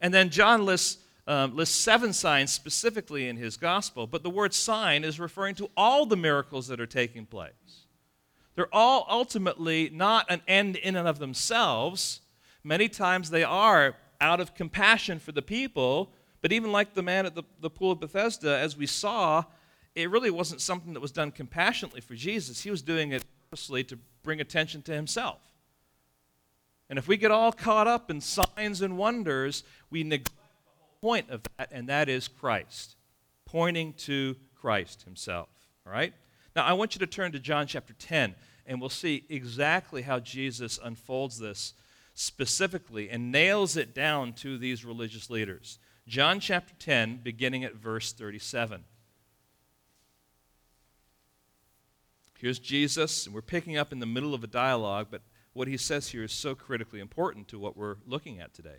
[0.00, 4.54] And then John lists, um, lists seven signs specifically in his gospel, but the word
[4.54, 7.52] sign is referring to all the miracles that are taking place.
[8.54, 12.22] They're all ultimately not an end in and of themselves.
[12.64, 16.10] Many times they are out of compassion for the people,
[16.40, 19.44] but even like the man at the, the pool of Bethesda, as we saw,
[19.94, 22.62] it really wasn't something that was done compassionately for Jesus.
[22.62, 25.40] He was doing it purposely to bring attention to himself.
[26.88, 30.37] And if we get all caught up in signs and wonders, we neglect
[31.00, 32.96] point of that, and that is Christ,
[33.44, 35.48] pointing to Christ himself.
[35.86, 36.12] All right?
[36.56, 38.34] Now, I want you to turn to John chapter 10,
[38.66, 41.74] and we'll see exactly how Jesus unfolds this
[42.14, 45.78] specifically and nails it down to these religious leaders.
[46.06, 48.82] John chapter 10, beginning at verse 37.
[52.38, 55.76] Here's Jesus, and we're picking up in the middle of a dialogue, but what he
[55.76, 58.78] says here is so critically important to what we're looking at today.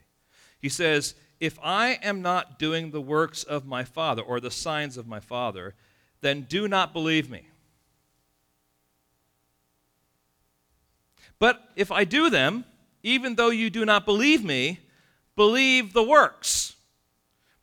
[0.61, 4.97] He says, If I am not doing the works of my Father, or the signs
[4.97, 5.75] of my Father,
[6.21, 7.47] then do not believe me.
[11.39, 12.65] But if I do them,
[13.01, 14.79] even though you do not believe me,
[15.37, 16.75] believe the works,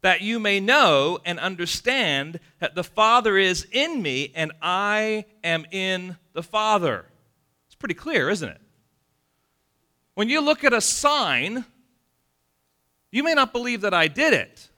[0.00, 5.66] that you may know and understand that the Father is in me and I am
[5.70, 7.04] in the Father.
[7.66, 8.60] It's pretty clear, isn't it?
[10.14, 11.66] When you look at a sign,
[13.10, 14.68] you may not believe that I did it,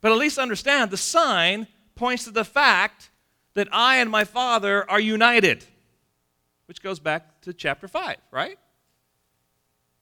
[0.00, 3.10] but at least understand the sign points to the fact
[3.54, 5.64] that I and my Father are united
[6.72, 8.58] which goes back to chapter 5, right?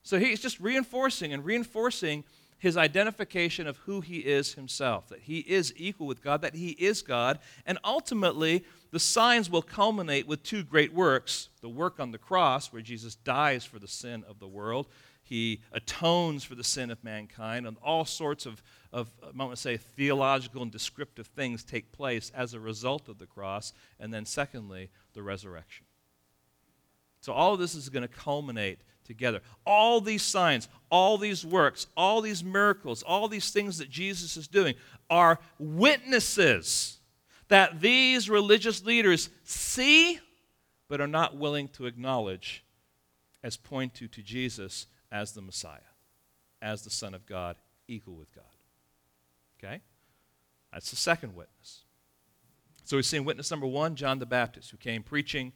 [0.04, 2.22] So he's just reinforcing and reinforcing
[2.58, 6.70] his identification of who he is himself, that he is equal with God, that he
[6.70, 12.12] is God, and ultimately the signs will culminate with two great works the work on
[12.12, 14.86] the cross, where Jesus dies for the sin of the world,
[15.30, 18.60] he atones for the sin of mankind, and all sorts of,
[18.92, 23.08] of uh, I want to say, theological and descriptive things take place as a result
[23.08, 25.86] of the cross, and then secondly, the resurrection.
[27.20, 29.40] So all of this is going to culminate together.
[29.64, 34.48] All these signs, all these works, all these miracles, all these things that Jesus is
[34.48, 34.74] doing
[35.08, 36.98] are witnesses
[37.46, 40.18] that these religious leaders see
[40.88, 42.64] but are not willing to acknowledge
[43.44, 45.78] as point to, to Jesus as the Messiah,
[46.62, 47.56] as the Son of God,
[47.88, 48.44] equal with God.
[49.58, 49.80] Okay?
[50.72, 51.84] That's the second witness.
[52.84, 55.52] So we've seen witness number one, John the Baptist, who came preaching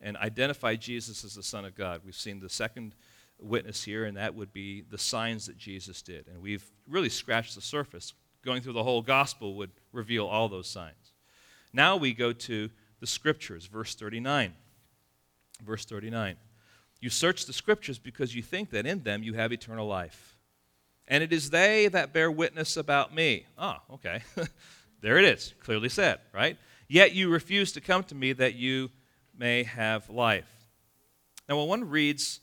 [0.00, 2.02] and identified Jesus as the Son of God.
[2.04, 2.94] We've seen the second
[3.40, 6.26] witness here, and that would be the signs that Jesus did.
[6.28, 8.12] And we've really scratched the surface.
[8.44, 11.12] Going through the whole gospel would reveal all those signs.
[11.72, 14.54] Now we go to the scriptures, verse 39.
[15.64, 16.36] Verse 39.
[17.02, 20.38] You search the scriptures because you think that in them you have eternal life.
[21.08, 23.44] And it is they that bear witness about me.
[23.58, 24.22] Oh, okay.
[25.00, 26.56] there it is, clearly said, right?
[26.88, 28.88] Yet you refuse to come to me that you
[29.36, 30.48] may have life.
[31.48, 32.38] Now, when one reads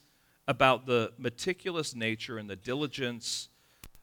[0.45, 3.47] about the meticulous nature and the diligence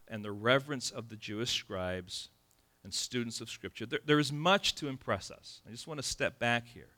[0.08, 2.30] and the reverence of the Jewish scribes
[2.82, 5.60] and students of Scripture, there, there is much to impress us.
[5.68, 6.95] I just want to step back here.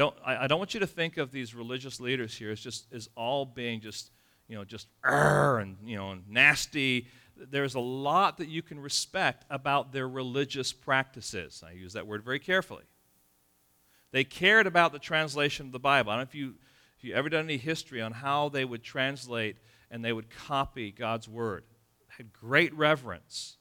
[0.00, 2.86] Don't, I, I, don't want you to think of these religious leaders here as just
[2.90, 4.10] as all being just,
[4.48, 7.06] you know, just and you know, nasty.
[7.36, 11.62] There's a lot that you can respect about their religious practices.
[11.62, 12.84] I use that word very carefully.
[14.10, 16.12] They cared about the translation of the Bible.
[16.12, 16.54] I don't know if you
[16.96, 19.58] if you ever done any history on how they would translate
[19.90, 21.64] and they would copy God's word.
[22.08, 23.58] Had great reverence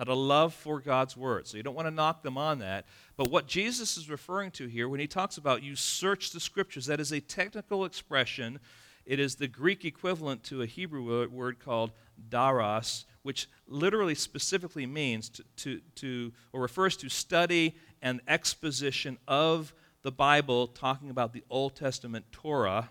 [0.00, 1.46] had a love for God's word.
[1.46, 2.86] So you don't want to knock them on that.
[3.18, 6.86] But what Jesus is referring to here when he talks about you search the scriptures,
[6.86, 8.60] that is a technical expression.
[9.04, 11.92] It is the Greek equivalent to a Hebrew word called
[12.30, 19.74] darash, which literally specifically means to, to, to or refers to study and exposition of
[20.00, 22.88] the Bible, talking about the Old Testament Torah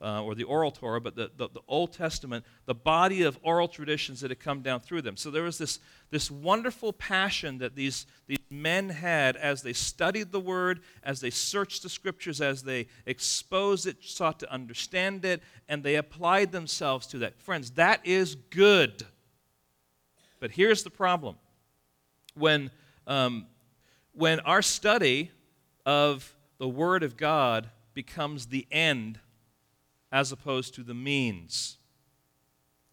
[0.00, 3.66] uh, or the oral Torah, but the, the, the, Old Testament, the body of oral
[3.66, 5.16] traditions that had come down through them.
[5.16, 5.78] So there was this,
[6.10, 11.30] this wonderful passion that these, these men had as they studied the Word, as they
[11.30, 17.06] searched the Scriptures, as they exposed it, sought to understand it, and they applied themselves
[17.08, 17.40] to that.
[17.40, 19.06] Friends, that is good.
[20.40, 21.36] But here's the problem.
[22.34, 22.70] When,
[23.06, 23.46] um,
[24.12, 25.30] when our study
[25.86, 29.20] of the Word of God becomes the end
[30.12, 31.78] as opposed to the means.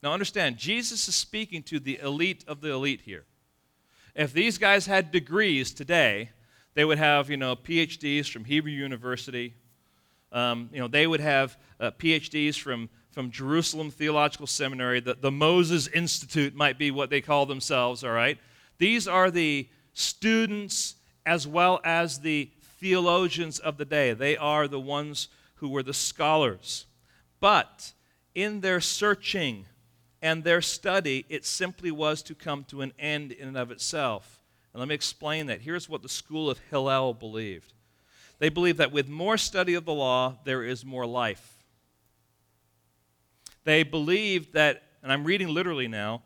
[0.02, 3.24] Now, understand, Jesus is speaking to the elite of the elite here.
[4.16, 6.32] If these guys had degrees today,
[6.74, 9.54] they would have, you know, PhDs from Hebrew University.
[10.32, 15.00] Um, you know, they would have uh, PhDs from, from Jerusalem Theological Seminary.
[15.00, 18.38] The, the Moses Institute might be what they call themselves, all right?
[18.78, 20.96] These are the students
[21.26, 24.14] as well as the theologians of the day.
[24.14, 26.88] They are the ones who were the scholars.
[27.44, 27.92] But
[28.34, 29.66] in their searching
[30.22, 34.40] and their study, it simply was to come to an end in and of itself.
[34.72, 35.60] And let me explain that.
[35.60, 37.74] Here's what the school of Hillel believed
[38.40, 41.66] they believed that with more study of the law, there is more life.
[43.66, 46.22] They believed that, and I'm reading literally now,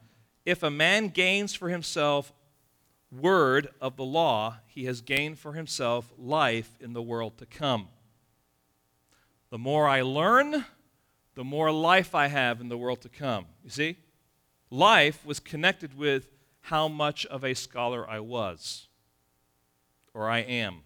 [0.46, 2.32] if a man gains for himself
[3.12, 7.88] word of the law, he has gained for himself life in the world to come.
[9.50, 10.64] The more I learn,
[11.38, 13.46] the more life I have in the world to come.
[13.64, 13.98] You see?
[14.72, 18.88] Life was connected with how much of a scholar I was
[20.16, 20.80] or I am.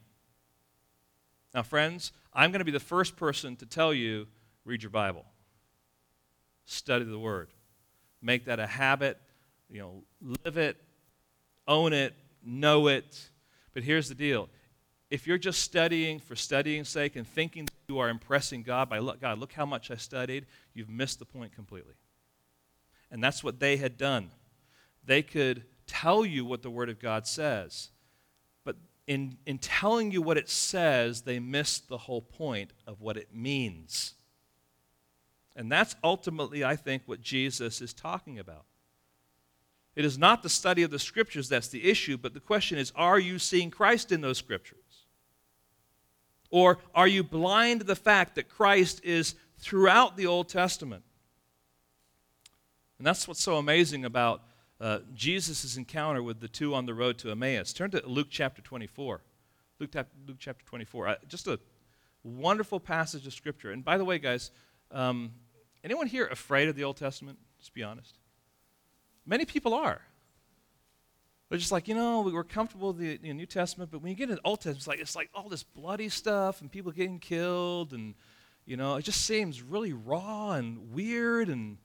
[1.55, 4.27] Now, friends, I'm going to be the first person to tell you
[4.65, 5.25] read your Bible,
[6.65, 7.47] study the Word,
[8.21, 9.17] make that a habit,
[9.69, 10.03] you know,
[10.43, 10.75] live it,
[11.65, 13.29] own it, know it.
[13.73, 14.49] But here's the deal
[15.09, 19.19] if you're just studying for studying's sake and thinking you are impressing God by, look,
[19.19, 21.95] God, look how much I studied, you've missed the point completely.
[23.11, 24.31] And that's what they had done.
[25.03, 27.89] They could tell you what the Word of God says,
[28.63, 28.77] but
[29.07, 33.35] in, in telling you what it says, they missed the whole point of what it
[33.35, 34.13] means.
[35.53, 38.63] And that's ultimately, I think, what Jesus is talking about.
[39.97, 42.93] It is not the study of the Scriptures that's the issue, but the question is
[42.95, 44.80] are you seeing Christ in those Scriptures?
[46.51, 51.03] Or are you blind to the fact that Christ is throughout the Old Testament?
[52.99, 54.43] And that's what's so amazing about
[54.79, 57.73] uh, Jesus' encounter with the two on the road to Emmaus.
[57.73, 59.21] Turn to Luke chapter 24.
[59.79, 59.95] Luke,
[60.27, 61.07] Luke chapter 24.
[61.07, 61.59] Uh, just a
[62.23, 63.71] wonderful passage of Scripture.
[63.71, 64.51] And by the way, guys,
[64.91, 65.31] um,
[65.83, 67.39] anyone here afraid of the Old Testament?
[67.59, 68.17] Just be honest.
[69.25, 70.01] Many people are.
[71.51, 74.15] They're just like, you know, we were comfortable with the New Testament, but when you
[74.15, 76.93] get into the Old Testament, it's like, it's like all this bloody stuff and people
[76.93, 78.15] getting killed, and,
[78.65, 81.49] you know, it just seems really raw and weird.
[81.49, 81.77] And,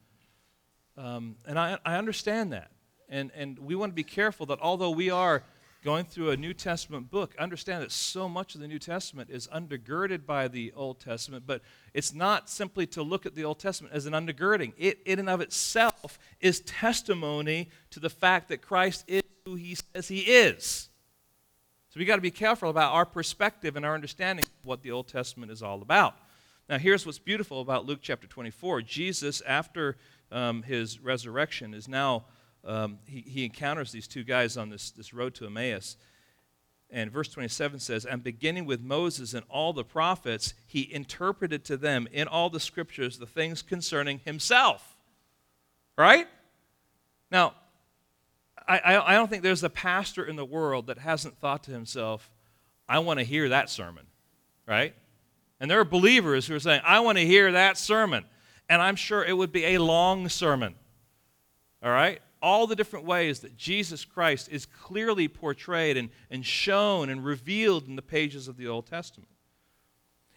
[0.97, 2.71] um, and I, I understand that.
[3.09, 5.43] And, and we want to be careful that although we are
[5.83, 9.49] going through a New Testament book, understand that so much of the New Testament is
[9.49, 11.61] undergirded by the Old Testament, but
[11.93, 14.75] it's not simply to look at the Old Testament as an undergirding.
[14.79, 19.23] It, in and of itself, is testimony to the fact that Christ is
[19.57, 20.89] he says he is.
[21.91, 24.91] So we got to be careful about our perspective and our understanding of what the
[24.91, 26.15] Old Testament is all about.
[26.69, 28.83] Now, here's what's beautiful about Luke chapter 24.
[28.83, 29.97] Jesus, after
[30.33, 32.25] um, his resurrection, is now,
[32.65, 35.97] um, he, he encounters these two guys on this, this road to Emmaus.
[36.91, 41.77] And verse 27 says, And beginning with Moses and all the prophets, he interpreted to
[41.77, 44.97] them in all the scriptures the things concerning himself.
[45.97, 46.27] Right?
[47.31, 47.55] Now,
[48.69, 52.31] I, I, don't think there's a pastor in the world that hasn't thought to himself,
[52.89, 54.07] I want to hear that sermon.
[54.67, 54.95] Right?
[55.61, 58.25] And there are believers who are saying, I want to hear that sermon.
[58.69, 60.75] And I'm sure it would be a long sermon.
[61.83, 62.21] All right?
[62.43, 67.87] All the different ways that Jesus Christ is clearly portrayed and, and shown and revealed
[67.87, 69.31] in the pages of the Old Testament.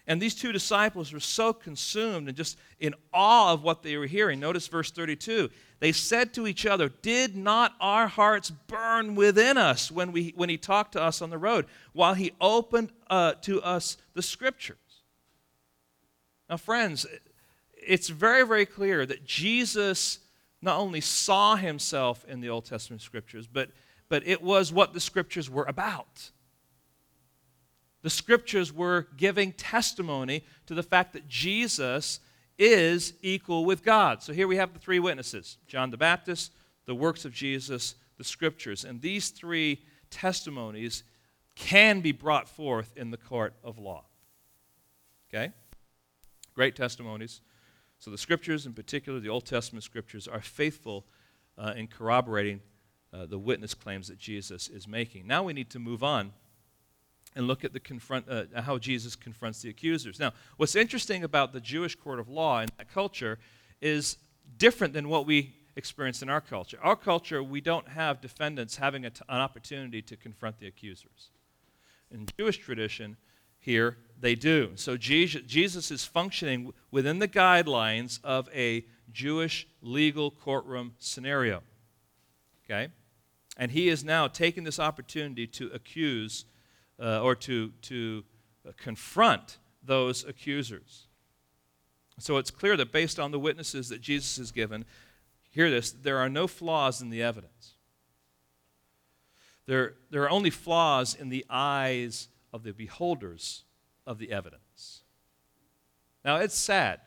[0.06, 4.06] And these two disciples were so consumed and just in awe of what they were
[4.06, 4.40] hearing.
[4.40, 5.50] Notice verse 32.
[5.80, 10.50] They said to each other, Did not our hearts burn within us when, we, when
[10.50, 14.76] he talked to us on the road, while he opened uh, to us the scriptures?
[16.50, 17.06] Now, friends,
[17.72, 20.18] it's very, very clear that Jesus
[20.60, 23.70] not only saw himself in the Old Testament scriptures, but,
[24.10, 26.30] but it was what the scriptures were about.
[28.02, 32.20] The scriptures were giving testimony to the fact that Jesus
[32.60, 34.22] is equal with God.
[34.22, 36.52] So here we have the three witnesses John the Baptist,
[36.84, 38.84] the works of Jesus, the scriptures.
[38.84, 39.80] And these three
[40.10, 41.02] testimonies
[41.54, 44.04] can be brought forth in the court of law.
[45.32, 45.52] Okay?
[46.54, 47.40] Great testimonies.
[47.98, 51.06] So the scriptures, in particular, the Old Testament scriptures, are faithful
[51.56, 52.60] uh, in corroborating
[53.12, 55.26] uh, the witness claims that Jesus is making.
[55.26, 56.32] Now we need to move on
[57.36, 60.18] and look at the confront, uh, how Jesus confronts the accusers.
[60.18, 63.38] Now, what's interesting about the Jewish court of law and that culture
[63.80, 64.16] is
[64.58, 66.78] different than what we experience in our culture.
[66.82, 71.30] Our culture, we don't have defendants having an opportunity to confront the accusers.
[72.10, 73.16] In Jewish tradition,
[73.58, 74.72] here they do.
[74.74, 81.62] So Jesus is functioning within the guidelines of a Jewish legal courtroom scenario.
[82.64, 82.88] Okay?
[83.56, 86.44] And he is now taking this opportunity to accuse
[87.00, 88.24] uh, or to, to
[88.76, 91.06] confront those accusers.
[92.18, 94.84] So it's clear that based on the witnesses that Jesus has given,
[95.50, 97.74] hear this, there are no flaws in the evidence.
[99.66, 103.64] There, there are only flaws in the eyes of the beholders
[104.06, 105.02] of the evidence.
[106.24, 107.00] Now, it's sad.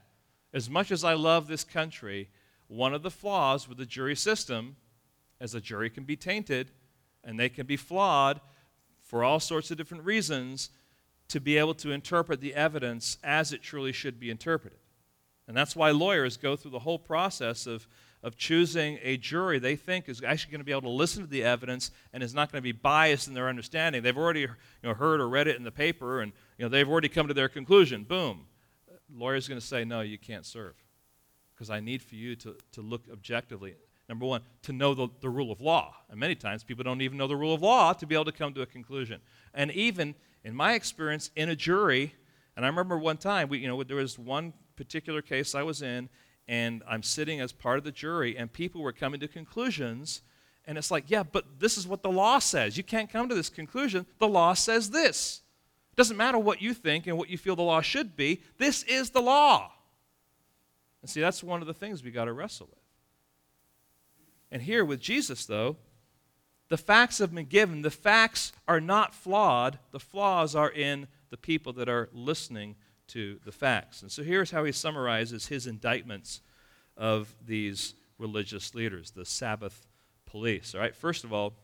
[0.53, 2.29] As much as I love this country,
[2.67, 4.77] one of the flaws with the jury system
[5.39, 6.71] is a jury can be tainted
[7.23, 8.39] and they can be flawed
[9.13, 10.71] for all sorts of different reasons
[11.27, 14.79] to be able to interpret the evidence as it truly should be interpreted.
[15.47, 17.87] And that's why lawyers go through the whole process of
[18.23, 21.29] of choosing a jury they think is actually going to be able to listen to
[21.29, 24.01] the evidence and is not going to be biased in their understanding.
[24.01, 24.49] They've already you
[24.81, 27.35] know, heard or read it in the paper, and you know, they've already come to
[27.35, 28.03] their conclusion.
[28.05, 28.47] Boom.
[29.13, 30.73] Lawyer's going to say, no, you can't serve.
[31.53, 33.75] Because I need for you to, to look objectively.
[34.09, 35.95] Number one, to know the, the rule of law.
[36.09, 38.31] And many times people don't even know the rule of law to be able to
[38.31, 39.21] come to a conclusion.
[39.53, 42.13] And even in my experience in a jury,
[42.55, 45.81] and I remember one time, we, you know, there was one particular case I was
[45.81, 46.09] in,
[46.47, 50.21] and I'm sitting as part of the jury, and people were coming to conclusions.
[50.65, 52.77] And it's like, yeah, but this is what the law says.
[52.77, 54.05] You can't come to this conclusion.
[54.19, 55.41] The law says this.
[55.93, 58.41] It doesn't matter what you think and what you feel the law should be.
[58.57, 59.71] This is the law.
[61.01, 62.82] And see, that's one of the things we got to wrestle with.
[64.53, 65.77] And here with Jesus, though,
[66.69, 67.81] the facts have been given.
[67.81, 72.75] The facts are not flawed, the flaws are in the people that are listening
[73.07, 74.03] to the facts.
[74.03, 76.41] And so here's how he summarizes his indictments
[76.95, 79.87] of these religious leaders, the Sabbath
[80.27, 80.75] police.
[80.75, 81.55] All right, first of all,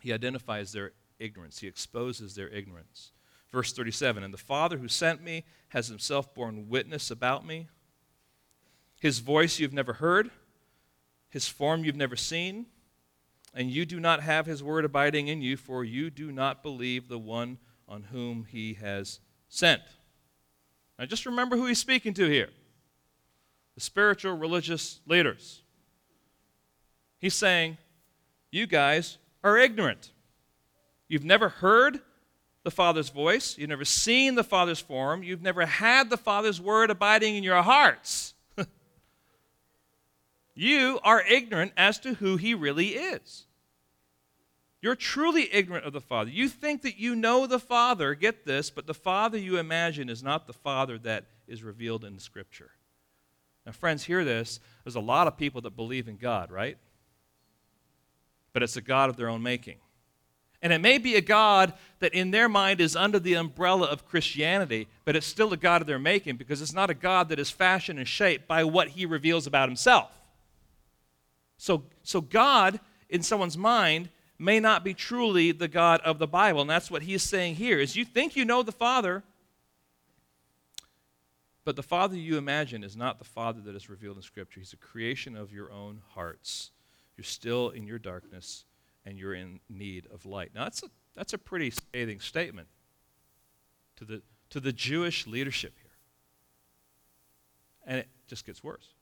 [0.00, 3.12] he identifies their ignorance, he exposes their ignorance.
[3.52, 7.68] Verse 37 And the Father who sent me has himself borne witness about me.
[9.00, 10.30] His voice you've never heard,
[11.28, 12.66] his form you've never seen,
[13.54, 17.08] and you do not have his word abiding in you, for you do not believe
[17.08, 17.58] the one
[17.88, 19.82] on whom he has sent.
[20.98, 22.50] Now, just remember who he's speaking to here
[23.74, 25.62] the spiritual religious leaders.
[27.18, 27.76] He's saying,
[28.50, 30.12] You guys are ignorant.
[31.08, 32.00] You've never heard
[32.64, 36.90] the Father's voice, you've never seen the Father's form, you've never had the Father's word
[36.90, 38.34] abiding in your hearts.
[40.56, 43.44] You are ignorant as to who he really is.
[44.80, 46.30] You're truly ignorant of the Father.
[46.30, 50.22] You think that you know the Father, get this, but the Father you imagine is
[50.22, 52.70] not the Father that is revealed in Scripture.
[53.66, 54.60] Now, friends, hear this.
[54.84, 56.78] There's a lot of people that believe in God, right?
[58.52, 59.76] But it's a God of their own making.
[60.62, 64.06] And it may be a God that in their mind is under the umbrella of
[64.06, 67.38] Christianity, but it's still a God of their making because it's not a God that
[67.38, 70.10] is fashioned and shaped by what he reveals about himself.
[71.58, 76.60] So, so God, in someone's mind, may not be truly the God of the Bible.
[76.60, 79.22] And that's what he's saying here is you think you know the Father,
[81.64, 84.60] but the Father you imagine is not the Father that is revealed in Scripture.
[84.60, 86.70] He's a creation of your own hearts.
[87.16, 88.64] You're still in your darkness
[89.04, 90.50] and you're in need of light.
[90.54, 92.68] Now, that's a, that's a pretty scathing statement
[93.96, 95.90] to the, to the Jewish leadership here.
[97.86, 98.95] And it just gets worse.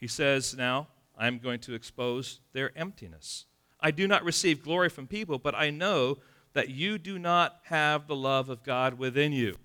[0.00, 3.44] He says, Now, I'm going to expose their emptiness.
[3.78, 6.18] I do not receive glory from people, but I know
[6.54, 9.56] that you do not have the love of God within you.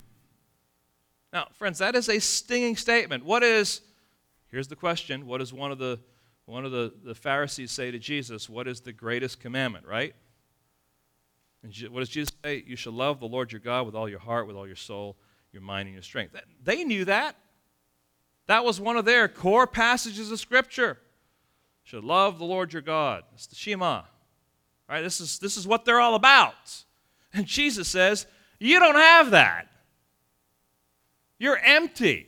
[1.33, 3.25] Now, friends, that is a stinging statement.
[3.25, 3.81] What is,
[4.49, 5.99] here's the question, what does one of the,
[6.45, 8.49] one of the, the Pharisees say to Jesus?
[8.49, 10.13] What is the greatest commandment, right?
[11.63, 12.63] And what does Jesus say?
[12.65, 15.17] You shall love the Lord your God with all your heart, with all your soul,
[15.51, 16.36] your mind, and your strength.
[16.63, 17.36] They knew that.
[18.47, 20.99] That was one of their core passages of Scripture.
[21.83, 23.23] Should love the Lord your God.
[23.33, 24.03] It's the Shema.
[24.89, 25.01] Right?
[25.01, 26.83] This is, this is what they're all about.
[27.33, 28.27] And Jesus says,
[28.59, 29.67] You don't have that.
[31.37, 32.27] You're empty.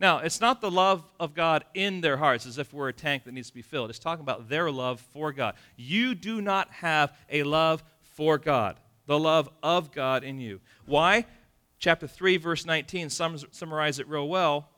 [0.00, 3.24] Now, it's not the love of God in their hearts as if we're a tank
[3.24, 3.90] that needs to be filled.
[3.90, 5.54] It's talking about their love for God.
[5.76, 10.60] You do not have a love for God, the love of God in you.
[10.84, 11.24] Why?
[11.78, 14.68] Chapter 3, verse 19 summarize it real well.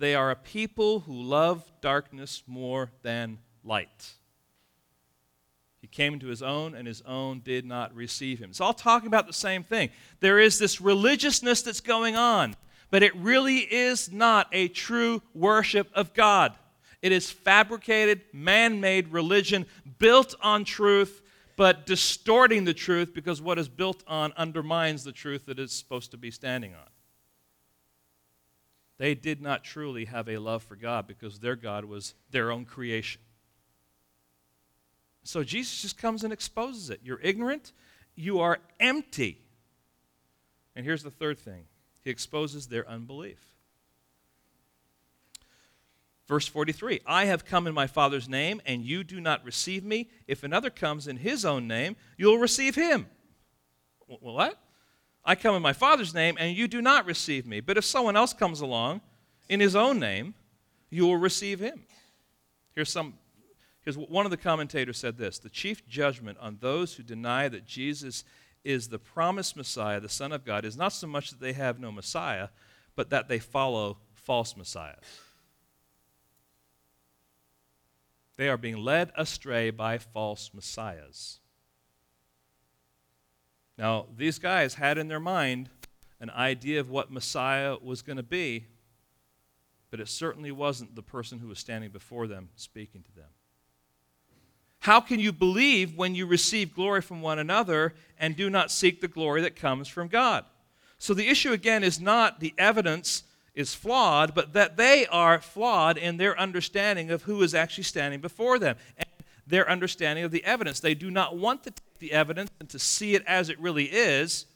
[0.00, 4.14] They are a people who love darkness more than light.
[5.82, 8.48] He came into his own, and his own did not receive him.
[8.48, 9.90] It's all talking about the same thing.
[10.20, 12.56] There is this religiousness that's going on,
[12.90, 16.54] but it really is not a true worship of God.
[17.02, 19.66] It is fabricated, man made religion
[19.98, 21.20] built on truth,
[21.56, 26.10] but distorting the truth because what is built on undermines the truth that it's supposed
[26.12, 26.88] to be standing on.
[29.00, 32.66] They did not truly have a love for God because their God was their own
[32.66, 33.22] creation.
[35.22, 37.00] So Jesus just comes and exposes it.
[37.02, 37.72] You're ignorant,
[38.14, 39.40] you are empty.
[40.76, 41.64] And here's the third thing
[42.02, 43.42] He exposes their unbelief.
[46.28, 50.10] Verse 43 I have come in my Father's name, and you do not receive me.
[50.26, 53.06] If another comes in his own name, you'll receive him.
[54.06, 54.58] What?
[55.24, 57.60] I come in my Father's name, and you do not receive me.
[57.60, 59.00] But if someone else comes along
[59.48, 60.34] in his own name,
[60.88, 61.84] you will receive him.
[62.74, 63.14] Here's some.
[63.82, 67.66] Here's one of the commentators said this The chief judgment on those who deny that
[67.66, 68.24] Jesus
[68.64, 71.80] is the promised Messiah, the Son of God, is not so much that they have
[71.80, 72.48] no Messiah,
[72.94, 74.96] but that they follow false messiahs.
[78.36, 81.40] They are being led astray by false messiahs.
[83.80, 85.70] Now, these guys had in their mind
[86.20, 88.66] an idea of what Messiah was going to be,
[89.90, 93.30] but it certainly wasn't the person who was standing before them speaking to them.
[94.80, 99.00] How can you believe when you receive glory from one another and do not seek
[99.00, 100.44] the glory that comes from God?
[100.98, 103.22] So the issue again is not the evidence
[103.54, 108.20] is flawed, but that they are flawed in their understanding of who is actually standing
[108.20, 109.06] before them and
[109.50, 110.80] their understanding of the evidence.
[110.80, 113.84] They do not want to take the evidence and to see it as it really
[113.84, 114.46] is.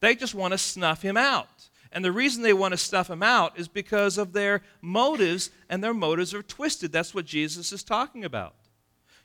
[0.00, 1.48] They just want to snuff him out.
[1.90, 5.82] And the reason they want to snuff him out is because of their motives, and
[5.82, 6.92] their motives are twisted.
[6.92, 8.54] That's what Jesus is talking about.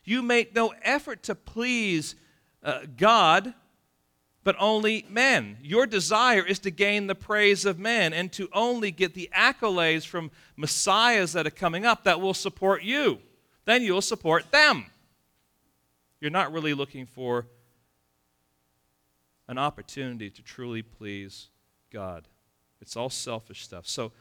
[0.04, 2.14] You make no effort to please
[2.62, 3.52] uh, God,
[4.44, 5.58] but only men.
[5.62, 10.06] Your desire is to gain the praise of men and to only get the accolades
[10.06, 13.18] from messiahs that are coming up that will support you.
[13.64, 14.86] Then you'll support them.
[16.20, 17.46] You're not really looking for
[19.48, 21.48] an opportunity to truly please
[21.90, 22.28] God.
[22.80, 23.86] It's all selfish stuff.
[23.86, 24.12] So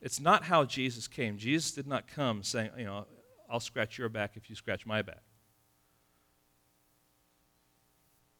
[0.00, 1.38] it's not how Jesus came.
[1.38, 3.06] Jesus did not come saying, you know,
[3.50, 5.22] I'll scratch your back if you scratch my back.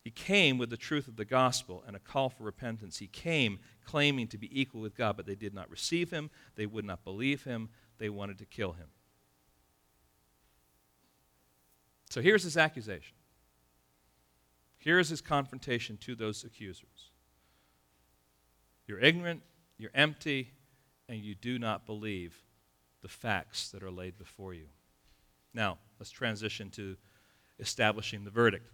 [0.02, 2.98] He came with the truth of the gospel and a call for repentance.
[2.98, 6.30] He came claiming to be equal with God, but they did not receive him.
[6.56, 7.68] They would not believe him.
[7.98, 8.88] They wanted to kill him.
[12.10, 13.14] So here's his accusation.
[14.78, 17.10] Here's his confrontation to those accusers.
[18.86, 19.42] You're ignorant,
[19.78, 20.52] you're empty,
[21.08, 22.36] and you do not believe
[23.02, 24.66] the facts that are laid before you.
[25.54, 26.96] Now, let's transition to
[27.58, 28.66] establishing the verdict.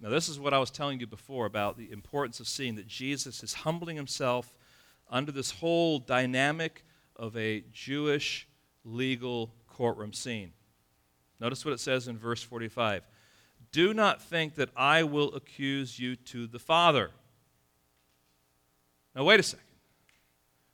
[0.00, 2.86] Now, this is what I was telling you before about the importance of seeing that
[2.86, 4.54] Jesus is humbling himself
[5.10, 6.84] under this whole dynamic
[7.16, 8.48] of a Jewish
[8.84, 10.50] legal courtroom scene.
[11.38, 13.06] Notice what it says in verse 45
[13.70, 17.12] Do not think that I will accuse you to the Father.
[19.14, 19.64] Now, wait a second.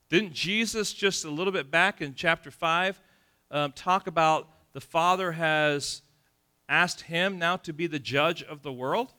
[0.08, 3.00] Didn't Jesus just a little bit back in chapter 5
[3.50, 6.00] um, talk about the Father has
[6.66, 9.12] asked him now to be the judge of the world?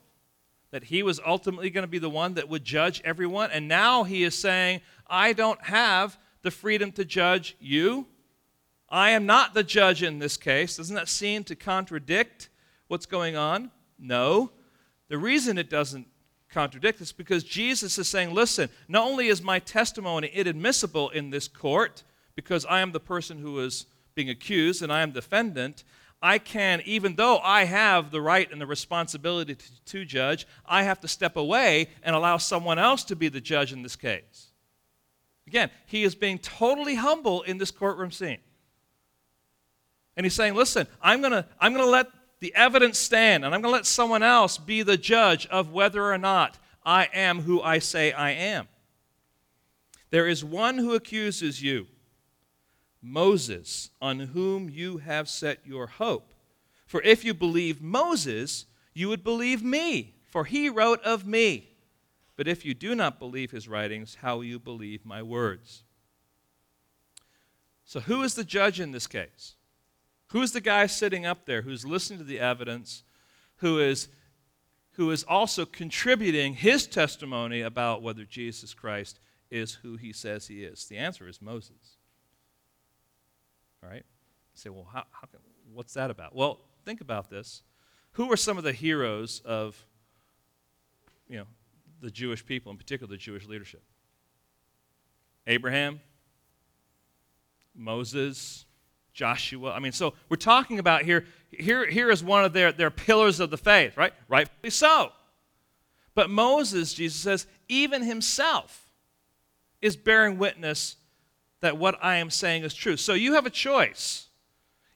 [0.72, 3.50] That he was ultimately going to be the one that would judge everyone.
[3.52, 8.08] And now he is saying, I don't have the freedom to judge you.
[8.88, 10.76] I am not the judge in this case.
[10.76, 12.48] Doesn't that seem to contradict
[12.88, 13.70] what's going on?
[13.98, 14.52] No.
[15.08, 16.06] The reason it doesn't
[16.50, 21.48] contradict is because Jesus is saying, listen, not only is my testimony inadmissible in this
[21.48, 25.84] court, because I am the person who is being accused and I am defendant,
[26.22, 30.82] I can, even though I have the right and the responsibility to, to, judge, I
[30.84, 34.52] have to step away and allow someone else to be the judge in this case.
[35.46, 38.38] Again, he is being totally humble in this courtroom scene.
[40.16, 42.08] And he's saying, listen, I'm going to I'm going to let
[42.40, 46.04] the evidence stand, and I'm going to let someone else be the judge of whether
[46.12, 48.68] or not I am who I say I am.
[50.10, 51.86] There is one who accuses you,
[53.02, 56.32] Moses, on whom you have set your hope.
[56.86, 61.70] For if you believe Moses, you would believe me, for he wrote of me.
[62.36, 65.82] But if you do not believe his writings, how will you believe my words?
[67.84, 69.55] So, who is the judge in this case?
[70.36, 73.04] Who's the guy sitting up there who's listening to the evidence,
[73.60, 74.08] who is,
[74.90, 79.18] who is also contributing his testimony about whether Jesus Christ
[79.50, 80.84] is who he says he is?
[80.84, 81.96] The answer is Moses.
[83.82, 84.04] All right?
[84.04, 85.40] You say, well, how, how can,
[85.72, 86.34] what's that about?
[86.34, 87.62] Well, think about this.
[88.12, 89.86] Who are some of the heroes of,
[91.30, 91.46] you know,
[92.02, 93.82] the Jewish people, in particular the Jewish leadership?
[95.46, 95.98] Abraham,
[97.74, 98.65] Moses,
[99.16, 99.72] Joshua.
[99.72, 103.40] I mean, so we're talking about here, here, here is one of their, their pillars
[103.40, 104.12] of the faith, right?
[104.28, 105.10] Rightfully so.
[106.14, 108.92] But Moses, Jesus says, even himself
[109.80, 110.96] is bearing witness
[111.62, 112.98] that what I am saying is true.
[112.98, 114.28] So you have a choice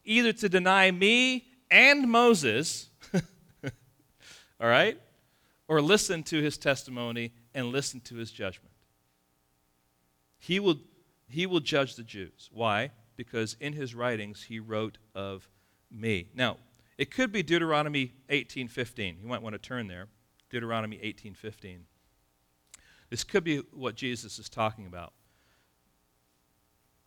[0.05, 5.01] either to deny me and Moses, all right,
[5.66, 8.75] or listen to his testimony and listen to his judgment.
[10.39, 10.77] He will,
[11.27, 12.51] he will judge the Jews.
[12.53, 12.91] Why?
[13.21, 15.47] Because in his writings he wrote of
[15.91, 16.31] me.
[16.35, 16.57] Now,
[16.97, 19.18] it could be Deuteronomy 18:15.
[19.21, 20.09] You might want to turn there.
[20.49, 21.85] Deuteronomy 18:15.
[23.11, 25.12] This could be what Jesus is talking about.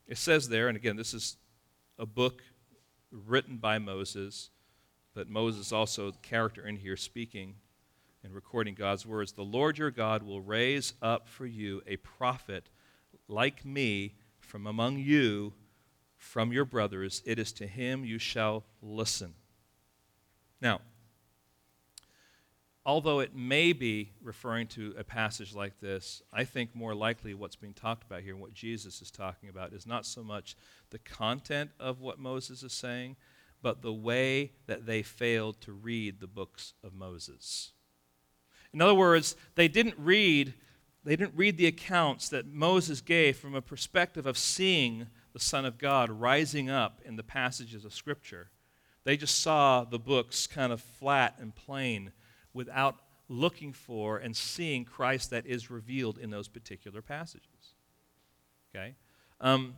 [0.05, 1.37] It says there, and again, this is
[1.97, 2.43] a book
[3.09, 4.51] written by Moses,
[5.15, 7.55] but Moses also the character in here speaking
[8.23, 9.31] and recording God's words.
[9.31, 12.69] The Lord your God will raise up for you a prophet
[13.27, 15.55] like me from among you
[16.23, 19.33] from your brothers, it is to him you shall listen.
[20.61, 20.79] Now,
[22.85, 27.57] although it may be referring to a passage like this, I think more likely what's
[27.57, 30.55] being talked about here and what Jesus is talking about is not so much
[30.91, 33.17] the content of what Moses is saying,
[33.61, 37.73] but the way that they failed to read the books of Moses.
[38.73, 40.53] In other words, they didn't read
[41.05, 45.65] they didn't read the accounts that Moses gave from a perspective of seeing the Son
[45.65, 48.49] of God rising up in the passages of Scripture.
[49.03, 52.11] They just saw the books kind of flat and plain
[52.53, 52.95] without
[53.27, 57.73] looking for and seeing Christ that is revealed in those particular passages.
[58.73, 58.95] Okay?
[59.41, 59.75] Um,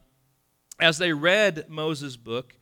[0.80, 2.56] as they read Moses' book,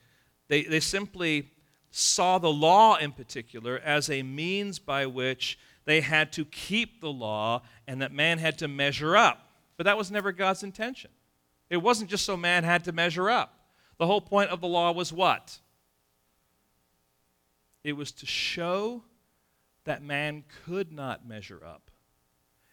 [0.48, 1.50] they, they simply
[1.90, 7.12] saw the law in particular as a means by which they had to keep the
[7.12, 9.48] law and that man had to measure up.
[9.76, 11.10] But that was never God's intention.
[11.70, 13.58] It wasn't just so man had to measure up.
[13.98, 15.58] The whole point of the law was what?
[17.82, 19.02] It was to show
[19.84, 21.90] that man could not measure up.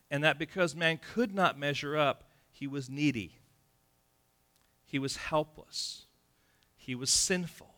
[0.09, 3.39] And that because man could not measure up, he was needy.
[4.85, 6.05] He was helpless.
[6.75, 7.73] He was sinful.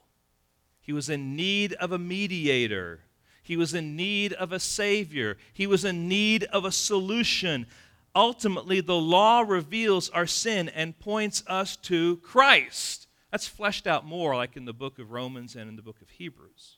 [0.82, 3.01] He was in need of a mediator.
[3.43, 5.38] He was in need of a savior.
[5.53, 7.68] He was in need of a solution
[8.16, 13.07] ultimately the law reveals our sin and points us to Christ.
[13.32, 16.09] That's fleshed out more like in the book of Romans and in the book of
[16.11, 16.78] Hebrews.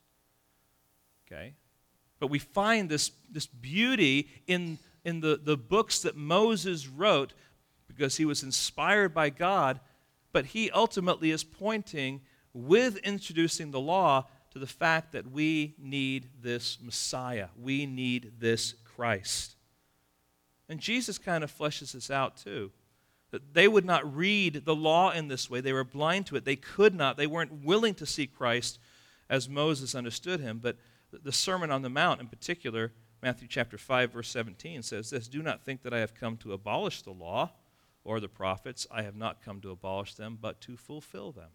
[1.28, 1.56] Okay?
[2.20, 7.34] But we find this, this beauty in, in the, the books that Moses wrote
[7.88, 9.80] because he was inspired by God,
[10.32, 12.22] but he ultimately is pointing,
[12.54, 17.48] with introducing the law, to the fact that we need this Messiah.
[17.62, 19.55] We need this Christ.
[20.68, 22.72] And Jesus kind of fleshes this out too.
[23.32, 25.62] That they would not read the law in this way.
[25.62, 26.46] They were blind to it.
[26.46, 27.18] They could not.
[27.18, 28.80] They weren't willing to see Christ
[29.30, 30.60] as Moses understood him.
[30.62, 30.78] But
[31.12, 35.42] the Sermon on the Mount, in particular, Matthew chapter 5, verse 17, says this Do
[35.42, 37.52] not think that I have come to abolish the law
[38.04, 38.86] or the prophets.
[38.92, 41.50] I have not come to abolish them, but to fulfill them.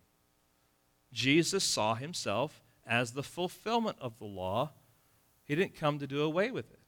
[1.13, 4.73] Jesus saw himself as the fulfillment of the law.
[5.45, 6.80] He didn't come to do away with it.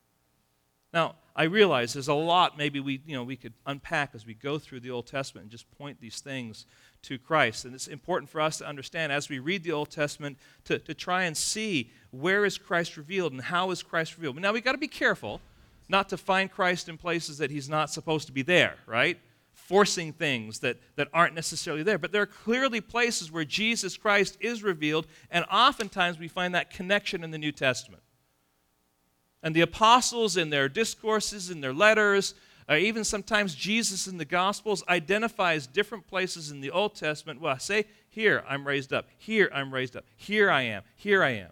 [0.93, 4.35] Now, I realize there's a lot maybe we, you know, we could unpack as we
[4.35, 6.67] go through the Old Testament and just point these things
[7.03, 7.65] to Christ.
[7.65, 10.95] And it's important for us to understand as we read the Old Testament to, to
[10.95, 14.37] try and see where is Christ revealed and how is Christ revealed.
[14.37, 15.41] But now we've got to be careful
[15.89, 19.19] not to find Christ in places that he's not supposed to be there, right?
[19.55, 21.99] Forcing things that, that aren't necessarily there.
[21.99, 26.71] But there are clearly places where Jesus Christ is revealed, and oftentimes we find that
[26.71, 28.03] connection in the New Testament.
[29.43, 32.35] And the apostles, in their discourses, in their letters,
[32.69, 37.41] or even sometimes Jesus in the Gospels identifies different places in the Old Testament.
[37.41, 41.23] Well, I say, here I'm raised up, here I'm raised up, here I am, here
[41.23, 41.51] I am.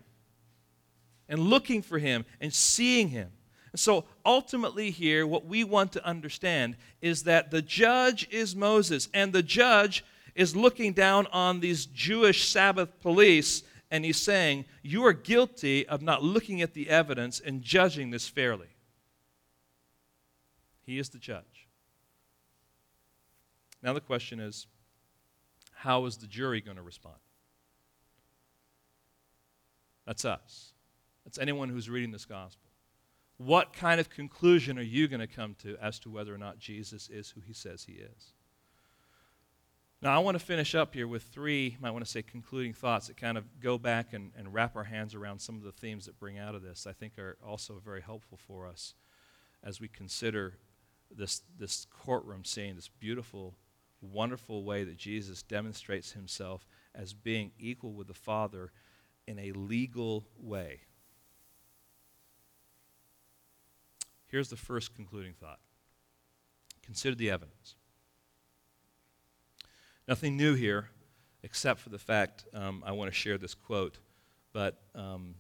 [1.29, 3.31] And looking for him and seeing him.
[3.73, 9.09] And so ultimately, here, what we want to understand is that the judge is Moses,
[9.15, 15.05] and the judge is looking down on these Jewish Sabbath police and he's saying, You
[15.07, 18.69] are guilty of not looking at the evidence and judging this fairly.
[20.83, 21.69] He is the judge.
[23.83, 24.67] Now, the question is
[25.73, 27.17] how is the jury going to respond?
[30.07, 30.73] That's us.
[31.25, 32.69] That's anyone who's reading this gospel.
[33.39, 36.59] What kind of conclusion are you going to come to as to whether or not
[36.59, 38.33] Jesus is who he says he is?
[40.03, 43.09] Now, I want to finish up here with three, might want to say, concluding thoughts
[43.09, 46.07] that kind of go back and, and wrap our hands around some of the themes
[46.07, 46.87] that bring out of this.
[46.87, 48.95] I think are also very helpful for us
[49.63, 50.55] as we consider
[51.15, 53.57] this, this courtroom scene, this beautiful,
[54.01, 58.73] wonderful way that Jesus demonstrates himself as being equal with the Father
[59.27, 60.81] in a legal way.
[64.29, 65.59] Here's the first concluding thought
[66.83, 67.75] consider the evidence.
[70.11, 70.89] Nothing new here,
[71.45, 74.01] except for the fact um, I want to share this quote.
[74.53, 75.37] But, um,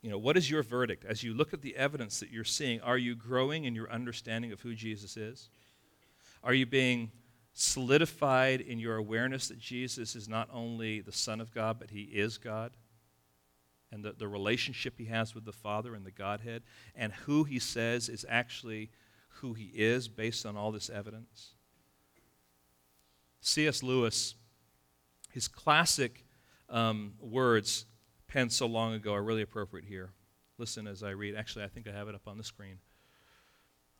[0.00, 1.04] you know, what is your verdict?
[1.04, 4.50] As you look at the evidence that you're seeing, are you growing in your understanding
[4.50, 5.50] of who Jesus is?
[6.42, 7.10] Are you being
[7.52, 12.04] solidified in your awareness that Jesus is not only the Son of God, but He
[12.04, 12.72] is God?
[13.92, 16.62] And the, the relationship He has with the Father and the Godhead,
[16.96, 18.88] and who He says is actually
[19.42, 21.50] who He is based on all this evidence?
[23.40, 23.82] C.S.
[23.82, 24.34] Lewis,
[25.30, 26.24] his classic
[26.68, 27.86] um, words
[28.26, 30.12] penned so long ago are really appropriate here.
[30.58, 31.34] Listen as I read.
[31.36, 32.78] Actually, I think I have it up on the screen.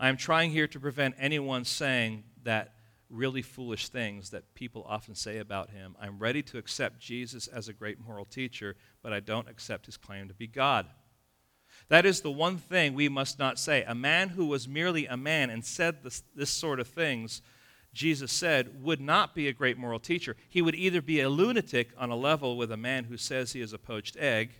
[0.00, 2.74] I am trying here to prevent anyone saying that
[3.10, 5.96] really foolish things that people often say about him.
[6.00, 9.96] I'm ready to accept Jesus as a great moral teacher, but I don't accept his
[9.96, 10.86] claim to be God.
[11.88, 13.82] That is the one thing we must not say.
[13.84, 17.40] A man who was merely a man and said this, this sort of things
[17.92, 20.36] Jesus said, would not be a great moral teacher.
[20.48, 23.60] He would either be a lunatic on a level with a man who says he
[23.60, 24.50] is a poached egg.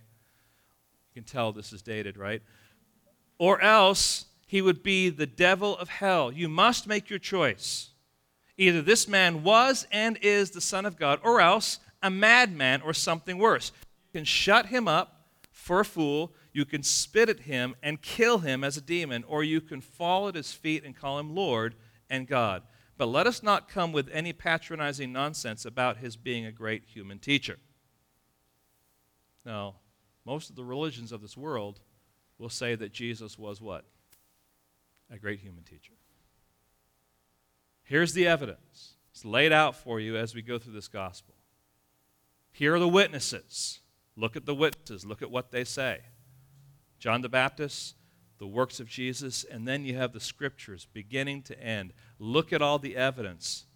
[1.09, 2.43] You can tell this is dated, right?
[3.39, 6.33] Or else he would be the devil of hell.
[6.33, 7.91] You must make your choice.
[8.57, 12.93] Either this man was and is the Son of God, or else a madman or
[12.93, 13.73] something worse.
[14.07, 18.39] You can shut him up for a fool, you can spit at him and kill
[18.39, 21.75] him as a demon, or you can fall at his feet and call him Lord
[22.09, 22.63] and God.
[22.99, 27.21] But let us not come with any patronizing nonsense about his being a great human
[27.21, 27.59] teacher.
[29.47, 29.77] Now,
[30.27, 31.81] most of the religions of this world
[32.39, 33.85] will say that Jesus was what?
[35.11, 35.95] A great human teacher.
[37.85, 38.97] Here's the evidence.
[39.13, 41.35] It's laid out for you as we go through this gospel.
[42.51, 43.81] Here are the witnesses.
[44.17, 45.07] Look at the witnesses.
[45.07, 46.01] Look at what they say.
[46.99, 47.95] John the Baptist
[48.39, 51.93] the works of Jesus, and then you have the scriptures beginning to end.
[52.19, 53.67] Look at all the evidence.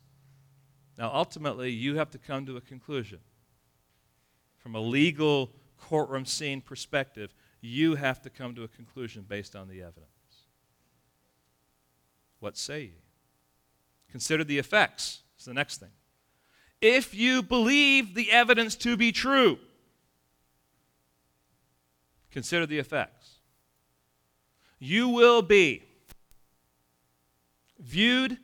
[0.96, 3.18] Now, ultimately, you have to come to a conclusion.
[4.58, 9.68] From a legal courtroom scene perspective, you have to come to a conclusion based on
[9.68, 10.08] the evidence.
[12.38, 12.92] What say ye?
[14.10, 15.22] Consider the effects.
[15.38, 15.90] Is the next thing.
[16.80, 19.58] If you believe the evidence to be true,
[22.30, 23.38] consider the effects
[24.84, 25.80] you will be
[27.78, 28.36] viewed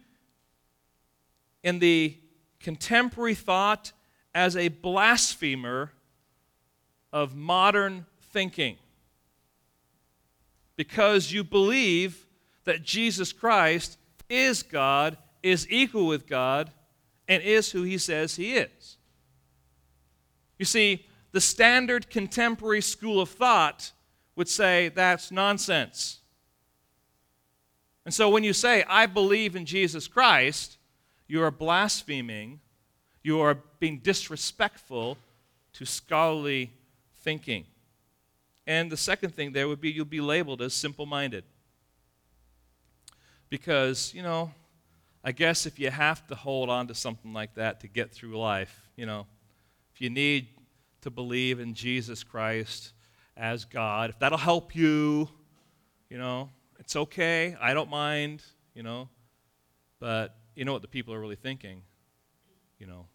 [1.65, 2.17] in the
[2.61, 3.91] contemporary thought
[4.33, 5.91] as a blasphemer
[7.13, 8.77] of modern thinking
[10.77, 12.25] because you believe
[12.63, 13.99] that Jesus Christ
[14.31, 16.71] is God, is equal with God,
[17.27, 18.97] and is who he says he is.
[20.57, 23.91] You see, the standard contemporary school of thought
[24.37, 26.18] would say that's nonsense.
[28.09, 30.79] And so when you say, I believe in Jesus Christ,
[31.27, 32.61] you are blaspheming,
[33.23, 35.19] you are being disrespectful
[35.75, 36.73] to scholarly
[37.17, 37.67] thinking.
[38.67, 41.45] And the second thing there would be you'll be labeled as simple minded.
[43.51, 44.53] Because, you know,
[45.23, 48.39] I guess if you have to hold on to something like that to get through
[48.39, 49.27] life, you know,
[49.93, 50.47] if you need
[51.03, 52.93] to believe in Jesus Christ
[53.37, 55.29] as God, if that'll help you,
[56.09, 56.49] you know,
[56.79, 57.57] it's okay.
[57.61, 58.43] I don't mind,
[58.75, 59.09] you know.
[60.01, 61.83] But you know what the people are really thinking?
[62.79, 63.07] You know,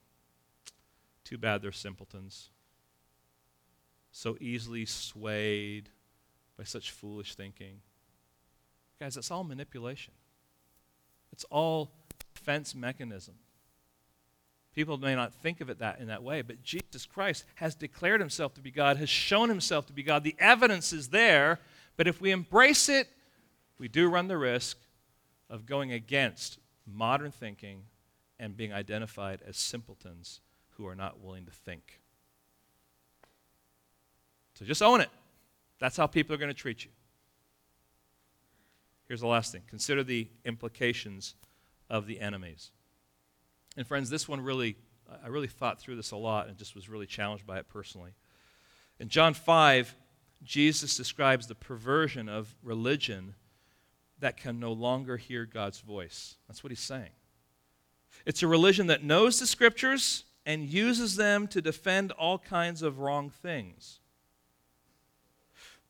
[1.24, 2.50] too bad they're simpletons.
[4.12, 5.90] So easily swayed
[6.58, 7.82] by such foolish thinking.
[9.00, 10.14] Guys, it's all manipulation.
[11.32, 11.92] It's all
[12.36, 13.36] defense mechanism.
[14.76, 18.20] People may not think of it that in that way, but Jesus Christ has declared
[18.20, 20.24] himself to be God, has shown himself to be God.
[20.24, 21.60] The evidence is there,
[21.96, 23.08] but if we embrace it,
[23.84, 24.78] we do run the risk
[25.50, 26.58] of going against
[26.88, 27.82] modern thinking
[28.40, 30.40] and being identified as simpletons
[30.78, 32.00] who are not willing to think.
[34.54, 35.10] So just own it.
[35.80, 36.92] That's how people are going to treat you.
[39.10, 41.36] Here's the last thing consider the implications
[41.90, 42.72] of the enemies.
[43.76, 44.78] And friends, this one really,
[45.22, 48.12] I really thought through this a lot and just was really challenged by it personally.
[48.98, 49.94] In John 5,
[50.42, 53.36] Jesus describes the perversion of religion
[54.24, 56.38] that can no longer hear God's voice.
[56.48, 57.12] That's what he's saying.
[58.26, 63.00] It's a religion that knows the scriptures and uses them to defend all kinds of
[63.00, 64.00] wrong things.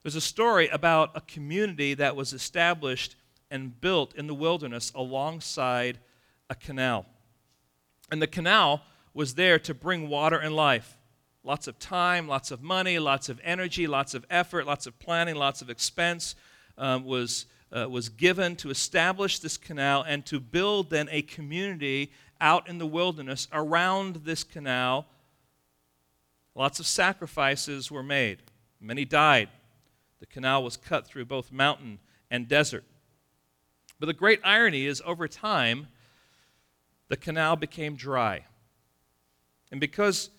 [0.02, 3.16] There's a story about a community that was established
[3.52, 6.00] and built in the wilderness alongside
[6.50, 7.06] a canal.
[8.12, 8.82] And the canal
[9.14, 10.98] was there to bring water and life.
[11.44, 15.36] Lots of time, lots of money, lots of energy, lots of effort, lots of planning,
[15.36, 16.36] lots of expense
[16.80, 22.12] um, was, uh, was given to establish this canal and to build then a community
[22.40, 25.08] out in the wilderness around this canal.
[26.56, 28.40] Lots of sacrifices were made.
[28.80, 29.50] Many died.
[30.20, 32.00] The canal was cut through both mountain
[32.30, 32.84] and desert.
[34.00, 35.88] But the great irony is, over time,
[37.08, 38.46] the canal became dry.
[39.72, 40.30] And because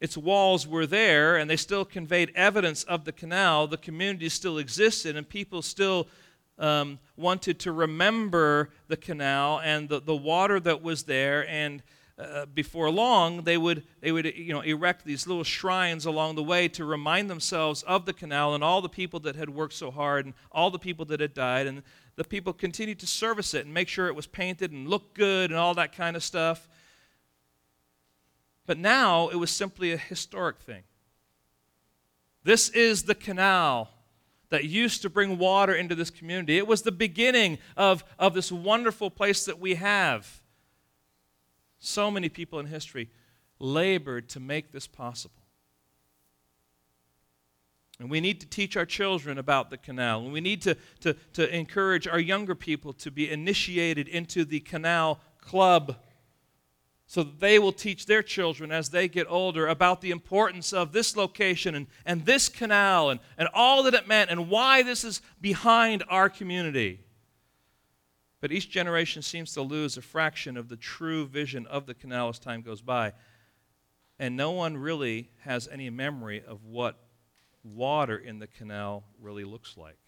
[0.00, 4.58] its walls were there and they still conveyed evidence of the canal, the community still
[4.58, 6.06] existed and people still
[6.58, 11.48] um, wanted to remember the canal and the, the water that was there.
[11.48, 11.82] And
[12.18, 16.42] uh, before long, they would, they would you know, erect these little shrines along the
[16.42, 19.90] way to remind themselves of the canal and all the people that had worked so
[19.90, 21.66] hard and all the people that had died.
[21.66, 21.82] And
[22.16, 25.50] the people continued to service it and make sure it was painted and looked good
[25.50, 26.68] and all that kind of stuff.
[28.66, 30.82] But now it was simply a historic thing.
[32.42, 33.90] This is the canal
[34.50, 36.56] that used to bring water into this community.
[36.56, 40.42] It was the beginning of, of this wonderful place that we have.
[41.78, 43.10] So many people in history
[43.58, 45.34] labored to make this possible.
[48.00, 50.20] And we need to teach our children about the canal.
[50.20, 54.60] And we need to, to, to encourage our younger people to be initiated into the
[54.60, 55.96] canal club
[57.10, 61.16] so they will teach their children as they get older about the importance of this
[61.16, 65.22] location and, and this canal and, and all that it meant and why this is
[65.40, 67.00] behind our community.
[68.42, 72.28] But each generation seems to lose a fraction of the true vision of the canal
[72.28, 73.14] as time goes by.
[74.18, 76.98] And no one really has any memory of what
[77.64, 79.98] water in the canal really looks like.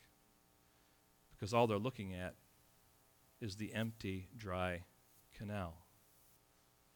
[1.35, 2.35] Because all they're looking at
[3.41, 4.83] is the empty, dry
[5.39, 5.80] canal.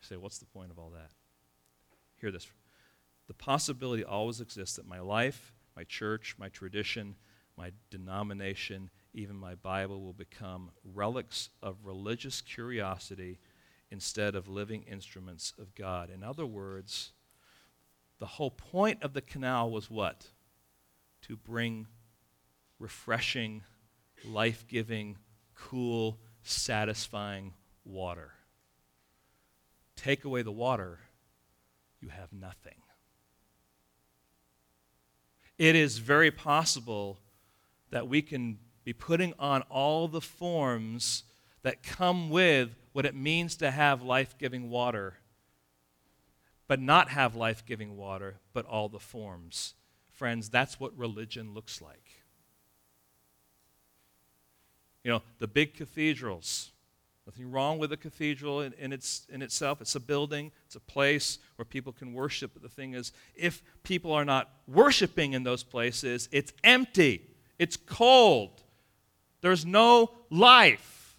[0.09, 1.11] Say, what's the point of all that?
[2.17, 2.47] Hear this.
[3.27, 7.17] The possibility always exists that my life, my church, my tradition,
[7.57, 13.39] my denomination, even my Bible will become relics of religious curiosity
[13.91, 16.11] instead of living instruments of God.
[16.11, 17.13] In other words,
[18.19, 20.27] the whole point of the canal was what?
[21.23, 21.87] To bring
[22.79, 23.63] refreshing,
[24.27, 25.17] life giving,
[25.55, 28.33] cool, satisfying water.
[30.05, 30.99] Take away the water,
[31.99, 32.75] you have nothing.
[35.57, 37.21] It is very possible
[37.89, 41.23] that we can be putting on all the forms
[41.63, 45.15] that come with what it means to have life giving water,
[46.69, 49.73] but not have life giving water, but all the forms.
[50.13, 52.11] Friends, that's what religion looks like.
[55.03, 56.73] You know, the big cathedrals,
[57.27, 59.81] nothing wrong with a cathedral in, in, its, in itself.
[59.81, 62.53] It's a building, it's a place where people can worship.
[62.53, 67.23] But the thing is, if people are not worshiping in those places, it's empty,
[67.59, 68.63] it's cold,
[69.41, 71.17] there's no life.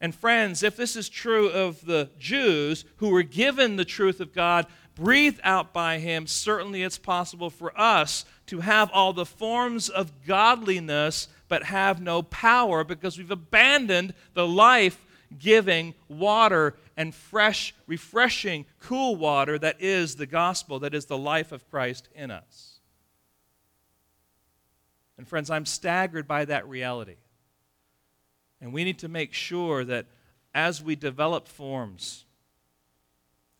[0.00, 4.34] And friends, if this is true of the Jews who were given the truth of
[4.34, 9.88] God, breathed out by Him, certainly it's possible for us to have all the forms
[9.88, 15.03] of godliness but have no power because we've abandoned the life
[15.38, 21.52] giving water and fresh, refreshing, cool water that is the gospel, that is the life
[21.52, 22.80] of Christ in us.
[25.16, 27.16] And friends, I'm staggered by that reality.
[28.60, 30.06] And we need to make sure that
[30.54, 32.24] as we develop forms,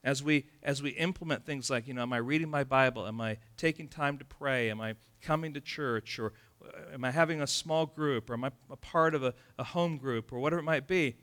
[0.03, 3.07] as we as we implement things like you know am i reading my bible?
[3.07, 4.71] Am i taking time to pray?
[4.71, 6.19] Am i coming to church?
[6.19, 8.31] Or uh, am i having a small group?
[8.31, 10.33] Or am i a part of a, a home group?
[10.33, 11.17] Or whatever it might be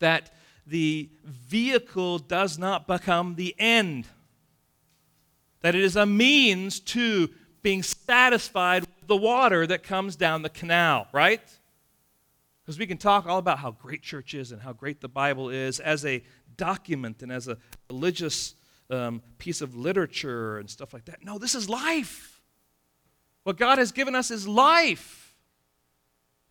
[0.00, 0.34] that
[0.66, 4.06] the vehicle does not become the end
[5.62, 7.28] that it is a means to
[7.62, 11.58] being satisfied with the water that comes down the canal right
[12.62, 15.48] because we can talk all about how great church is and how great the bible
[15.48, 16.22] is as a
[16.56, 17.56] document and as a
[17.88, 18.54] religious
[18.90, 21.24] um, piece of literature and stuff like that.
[21.24, 22.40] No, this is life.
[23.44, 25.29] What God has given us is life.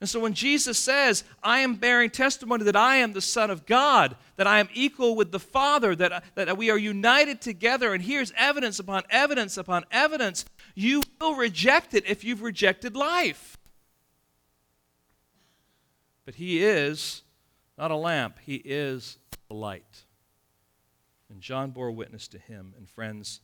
[0.01, 3.65] And so when Jesus says, I am bearing testimony that I am the Son of
[3.65, 8.01] God, that I am equal with the Father, that, that we are united together, and
[8.01, 13.57] here's evidence upon evidence upon evidence, you will reject it if you've rejected life.
[16.25, 17.23] But He is
[17.77, 19.17] not a lamp, He is
[19.51, 20.05] a light.
[21.29, 22.73] And John bore witness to him.
[22.77, 23.41] And friends,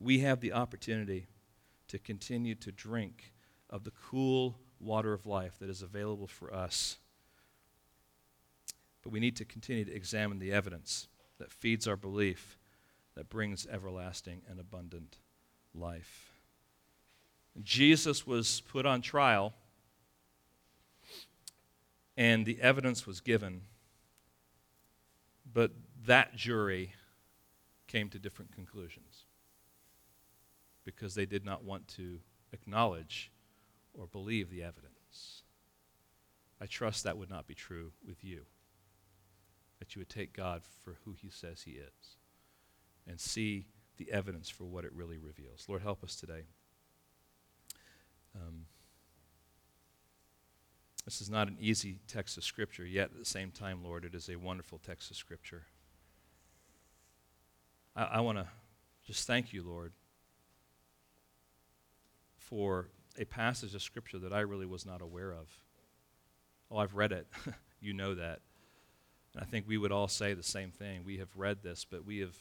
[0.00, 1.26] we have the opportunity
[1.88, 3.32] to continue to drink
[3.70, 6.98] of the cool water of life that is available for us.
[9.02, 11.08] But we need to continue to examine the evidence
[11.38, 12.58] that feeds our belief
[13.14, 15.16] that brings everlasting and abundant
[15.74, 16.32] life.
[17.62, 19.54] Jesus was put on trial,
[22.16, 23.62] and the evidence was given,
[25.52, 25.72] but
[26.06, 26.92] that jury
[27.86, 29.24] came to different conclusions
[30.84, 32.20] because they did not want to
[32.52, 33.30] acknowledge
[33.98, 35.42] or believe the evidence.
[36.60, 38.42] I trust that would not be true with you.
[39.78, 42.16] That you would take God for who He says He is
[43.06, 45.66] and see the evidence for what it really reveals.
[45.68, 46.44] Lord, help us today.
[48.34, 48.66] Um,
[51.04, 54.14] this is not an easy text of Scripture, yet at the same time, Lord, it
[54.14, 55.64] is a wonderful text of Scripture.
[57.96, 58.46] I, I want to
[59.06, 59.92] just thank you, Lord,
[62.36, 62.88] for
[63.18, 65.48] a passage of Scripture that I really was not aware of.
[66.70, 67.26] Oh, I've read it.
[67.80, 68.40] you know that.
[69.34, 71.04] And I think we would all say the same thing.
[71.04, 72.36] We have read this, but we have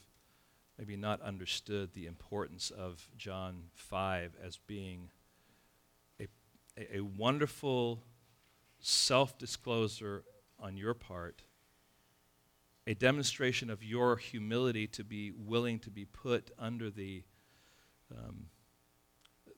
[0.78, 5.10] maybe not understood the importance of John 5 as being
[6.20, 6.28] a,
[6.78, 8.04] a, a wonderful
[8.80, 10.24] self disclosure
[10.60, 11.44] on your part
[12.88, 17.22] a demonstration of your humility to be willing to be put under the,
[18.18, 18.46] um,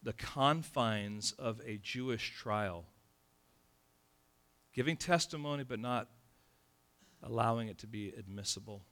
[0.02, 2.86] the confines of a Jewish trial,
[4.74, 6.08] giving testimony but not
[7.22, 8.84] allowing it to be admissible.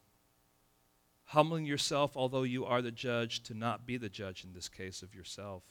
[1.25, 5.01] Humbling yourself, although you are the judge, to not be the judge in this case
[5.01, 5.63] of yourself,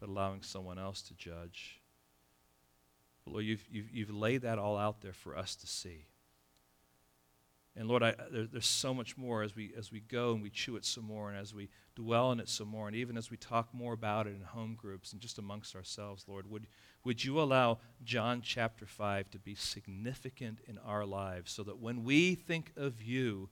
[0.00, 1.80] but allowing someone else to judge.
[3.26, 6.06] Lord, you've, you've, you've laid that all out there for us to see.
[7.76, 10.50] And Lord, I, there, there's so much more as we, as we go and we
[10.50, 13.30] chew it some more and as we dwell in it some more and even as
[13.30, 16.66] we talk more about it in home groups and just amongst ourselves, Lord, would,
[17.02, 22.04] would you allow John chapter 5 to be significant in our lives so that when
[22.04, 23.48] we think of you,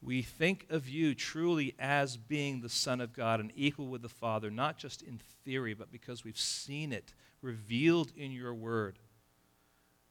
[0.00, 4.08] we think of you truly as being the Son of God and equal with the
[4.08, 7.12] Father, not just in theory, but because we've seen it
[7.42, 8.98] revealed in your word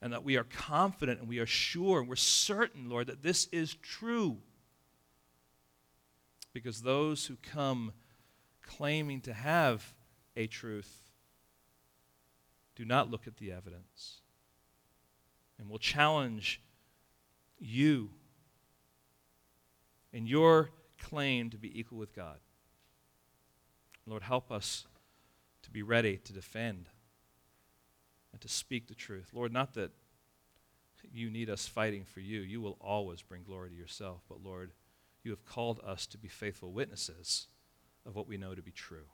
[0.00, 3.46] and that we are confident and we are sure and we're certain, Lord, that this
[3.52, 4.38] is true.
[6.52, 7.92] Because those who come
[8.62, 9.94] claiming to have
[10.36, 11.10] a truth
[12.76, 14.20] do not look at the evidence
[15.58, 16.62] and will challenge
[17.58, 18.10] you
[20.12, 20.70] in your
[21.00, 22.38] claim to be equal with God.
[24.06, 24.86] Lord, help us
[25.62, 26.86] to be ready to defend
[28.38, 29.30] and to speak the truth.
[29.32, 29.90] Lord, not that
[31.12, 32.40] you need us fighting for you.
[32.40, 34.22] You will always bring glory to yourself.
[34.28, 34.70] But Lord,
[35.24, 37.48] you have called us to be faithful witnesses
[38.06, 39.06] of what we know to be true.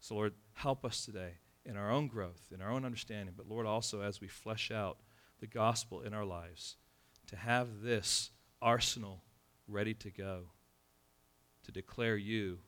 [0.00, 1.34] So, Lord, help us today
[1.64, 4.98] in our own growth, in our own understanding, but Lord, also as we flesh out
[5.38, 6.76] the gospel in our lives,
[7.28, 8.30] to have this
[8.60, 9.22] arsenal
[9.68, 10.46] ready to go,
[11.62, 12.58] to declare you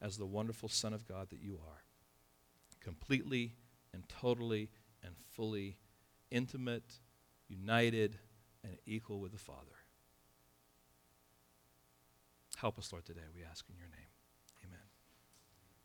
[0.00, 1.82] as the wonderful Son of God that you are,
[2.80, 3.56] completely
[3.94, 4.68] and totally
[5.02, 5.76] and fully
[6.30, 7.00] intimate,
[7.48, 8.18] united
[8.64, 9.76] and equal with the Father.
[12.56, 14.03] Help us, Lord, today, we ask in your name.